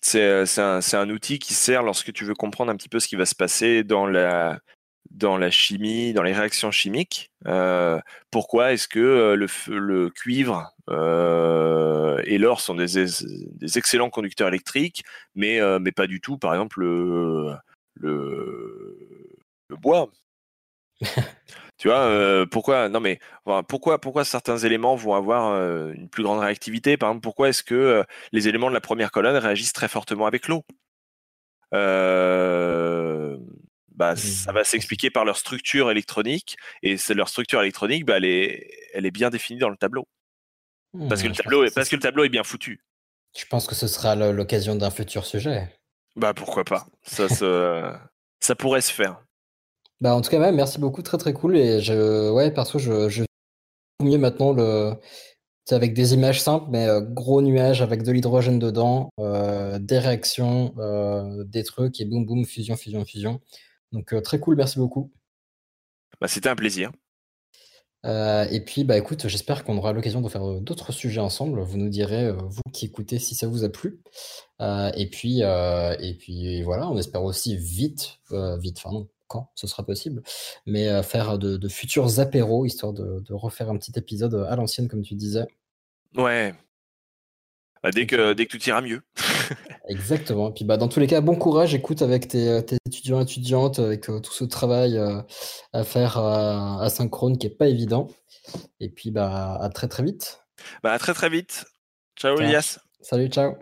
C'est 0.00 0.22
euh, 0.22 0.44
un, 0.56 0.80
c'est 0.80 0.96
un 0.96 1.10
outil 1.10 1.38
qui 1.38 1.52
sert 1.52 1.82
lorsque 1.82 2.12
tu 2.12 2.24
veux 2.24 2.34
comprendre 2.34 2.72
un 2.72 2.76
petit 2.76 2.88
peu 2.88 2.98
ce 2.98 3.08
qui 3.08 3.16
va 3.16 3.26
se 3.26 3.34
passer 3.34 3.84
dans 3.84 4.06
la, 4.06 4.58
dans 5.12 5.36
la 5.36 5.50
chimie, 5.50 6.12
dans 6.12 6.22
les 6.22 6.32
réactions 6.32 6.70
chimiques. 6.70 7.30
Euh, 7.46 8.00
pourquoi 8.30 8.72
est-ce 8.72 8.88
que 8.88 8.98
euh, 9.00 9.36
le, 9.68 10.10
cuivre 10.10 10.72
euh, 10.90 12.20
et 12.24 12.38
l'or 12.38 12.60
sont 12.60 12.74
des, 12.74 12.98
ex- 12.98 13.24
des 13.26 13.78
excellents 13.78 14.10
conducteurs 14.10 14.48
électriques, 14.48 15.04
mais, 15.34 15.60
euh, 15.60 15.78
mais 15.80 15.92
pas 15.92 16.06
du 16.06 16.20
tout, 16.20 16.38
par 16.38 16.52
exemple, 16.54 16.80
le, 16.80 17.52
le, 17.94 18.98
le 19.68 19.76
bois? 19.76 20.10
Tu 21.78 21.88
vois, 21.88 22.00
euh, 22.06 22.46
pourquoi 22.46 22.88
non 22.88 23.00
mais 23.00 23.18
enfin, 23.44 23.62
pourquoi 23.64 24.00
pourquoi 24.00 24.24
certains 24.24 24.58
éléments 24.58 24.94
vont 24.96 25.14
avoir 25.14 25.52
euh, 25.52 25.92
une 25.94 26.08
plus 26.08 26.22
grande 26.22 26.40
réactivité? 26.40 26.96
Par 26.96 27.10
exemple, 27.10 27.22
pourquoi 27.24 27.48
est-ce 27.48 27.62
que 27.64 27.74
euh, 27.74 28.04
les 28.32 28.48
éléments 28.48 28.68
de 28.68 28.74
la 28.74 28.80
première 28.80 29.10
colonne 29.10 29.36
réagissent 29.36 29.72
très 29.72 29.88
fortement 29.88 30.26
avec 30.26 30.48
l'eau? 30.48 30.64
Bah, 33.94 34.16
ça 34.16 34.52
va 34.52 34.64
s'expliquer 34.64 35.10
par 35.10 35.24
leur 35.24 35.36
structure 35.36 35.90
électronique 35.90 36.56
et 36.82 36.96
c'est 36.96 37.14
leur 37.14 37.28
structure 37.28 37.60
électronique, 37.60 38.04
bah, 38.06 38.16
elle 38.16 38.24
est 38.24 38.70
elle 38.94 39.06
est 39.06 39.10
bien 39.10 39.30
définie 39.30 39.58
dans 39.60 39.68
le 39.68 39.76
tableau 39.76 40.06
parce 41.08 41.22
que 41.22 41.28
le 41.28 41.34
tableau 41.34 41.64
est 41.64 41.74
parce 41.74 41.86
ce- 41.86 41.90
que 41.90 41.96
le 41.96 42.02
tableau 42.02 42.24
est 42.24 42.28
bien 42.28 42.44
foutu. 42.44 42.82
Je 43.36 43.44
pense 43.46 43.66
que 43.66 43.74
ce 43.74 43.86
sera 43.86 44.14
l'occasion 44.14 44.74
d'un 44.76 44.90
futur 44.90 45.24
sujet. 45.24 45.72
Bah 46.16 46.34
pourquoi 46.34 46.64
pas 46.64 46.86
Ça 47.02 47.28
se 47.28 47.92
ça 48.40 48.54
pourrait 48.54 48.80
se 48.82 48.92
faire. 48.92 49.22
Bah, 50.00 50.14
en 50.14 50.20
tout 50.20 50.30
cas, 50.30 50.40
ouais, 50.40 50.52
merci 50.52 50.78
beaucoup, 50.80 51.02
très 51.02 51.16
très 51.16 51.32
cool. 51.32 51.56
Et 51.56 51.80
je, 51.80 52.28
ouais, 52.30 52.50
perso, 52.50 52.78
je, 52.78 53.08
je 53.08 53.22
mieux 54.02 54.18
maintenant 54.18 54.52
le, 54.52 54.94
c'est 55.64 55.76
avec 55.76 55.94
des 55.94 56.12
images 56.12 56.40
simples, 56.42 56.66
mais 56.70 56.88
euh, 56.88 57.00
gros 57.00 57.40
nuages 57.40 57.82
avec 57.82 58.02
de 58.02 58.10
l'hydrogène 58.10 58.58
dedans, 58.58 59.10
euh, 59.20 59.78
des 59.78 59.98
réactions, 60.00 60.74
euh, 60.78 61.44
des 61.44 61.62
trucs 61.62 62.00
et 62.00 62.04
boum 62.04 62.26
boum, 62.26 62.44
fusion, 62.44 62.76
fusion, 62.76 63.04
fusion. 63.04 63.40
Donc 63.92 64.12
euh, 64.14 64.20
très 64.20 64.40
cool, 64.40 64.56
merci 64.56 64.78
beaucoup. 64.78 65.12
Bah, 66.20 66.28
c'était 66.28 66.48
un 66.48 66.56
plaisir. 66.56 66.92
Euh, 68.04 68.46
et 68.50 68.60
puis, 68.60 68.84
bah 68.84 68.98
écoute, 68.98 69.28
j'espère 69.28 69.64
qu'on 69.64 69.76
aura 69.76 69.92
l'occasion 69.92 70.20
de 70.20 70.28
faire 70.28 70.48
euh, 70.48 70.60
d'autres 70.60 70.92
sujets 70.92 71.20
ensemble. 71.20 71.60
Vous 71.60 71.78
nous 71.78 71.88
direz, 71.88 72.26
euh, 72.26 72.32
vous 72.32 72.62
qui 72.72 72.86
écoutez, 72.86 73.18
si 73.18 73.34
ça 73.34 73.46
vous 73.46 73.64
a 73.64 73.68
plu. 73.68 74.00
Et 74.96 75.08
puis, 75.10 75.40
et 75.40 76.16
puis 76.20 76.62
voilà, 76.62 76.88
on 76.88 76.96
espère 76.96 77.24
aussi 77.24 77.56
vite, 77.56 78.20
vite, 78.60 78.78
enfin 78.78 78.92
non, 78.92 79.08
quand 79.26 79.50
ce 79.56 79.66
sera 79.66 79.84
possible, 79.84 80.22
mais 80.66 81.02
faire 81.02 81.36
de, 81.36 81.56
de 81.56 81.68
futurs 81.68 82.20
apéros, 82.20 82.64
histoire 82.64 82.92
de, 82.92 83.18
de 83.18 83.34
refaire 83.34 83.70
un 83.70 83.76
petit 83.76 83.90
épisode 83.96 84.34
à 84.48 84.54
l'ancienne, 84.54 84.86
comme 84.86 85.02
tu 85.02 85.16
disais. 85.16 85.46
Ouais. 86.16 86.54
Bah, 87.82 87.90
dès 87.90 88.06
que 88.06 88.32
dès 88.32 88.46
que 88.46 88.56
tout 88.56 88.68
ira 88.68 88.80
mieux. 88.80 89.02
Exactement. 89.88 90.50
Et 90.50 90.52
puis 90.52 90.64
bah, 90.64 90.76
dans 90.76 90.88
tous 90.88 91.00
les 91.00 91.06
cas, 91.06 91.20
bon 91.20 91.34
courage, 91.34 91.74
écoute, 91.74 92.02
avec 92.02 92.28
tes, 92.28 92.48
euh, 92.48 92.62
tes 92.62 92.76
étudiants 92.86 93.20
et 93.20 93.22
étudiantes, 93.22 93.78
avec 93.78 94.08
euh, 94.08 94.20
tout 94.20 94.32
ce 94.32 94.44
travail 94.44 94.96
euh, 94.96 95.20
à 95.72 95.82
faire 95.82 96.18
euh, 96.18 96.78
asynchrone 96.78 97.38
qui 97.38 97.48
est 97.48 97.56
pas 97.56 97.66
évident. 97.66 98.08
Et 98.80 98.88
puis 98.88 99.10
bah, 99.10 99.58
à 99.60 99.68
très 99.68 99.88
très 99.88 100.02
vite. 100.02 100.40
Bah 100.82 100.92
à 100.92 100.98
très 100.98 101.14
très 101.14 101.28
vite. 101.28 101.64
Ciao 102.16 102.36
Ciao. 102.36 102.46
Elias. 102.46 102.78
Salut, 103.00 103.28
ciao. 103.28 103.54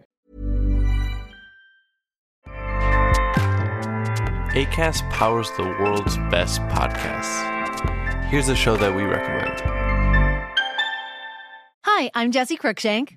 ACAST 4.54 5.08
powers 5.10 5.50
the 5.56 5.62
world's 5.80 6.18
best 6.30 6.60
podcasts. 6.68 7.46
Here's 8.30 8.48
a 8.48 8.56
show 8.56 8.76
that 8.76 8.94
we 8.94 9.04
recommend. 9.04 9.62
Hi, 11.86 12.10
I'm 12.14 12.32
Jesse 12.32 12.56
Cruikshank. 12.56 13.16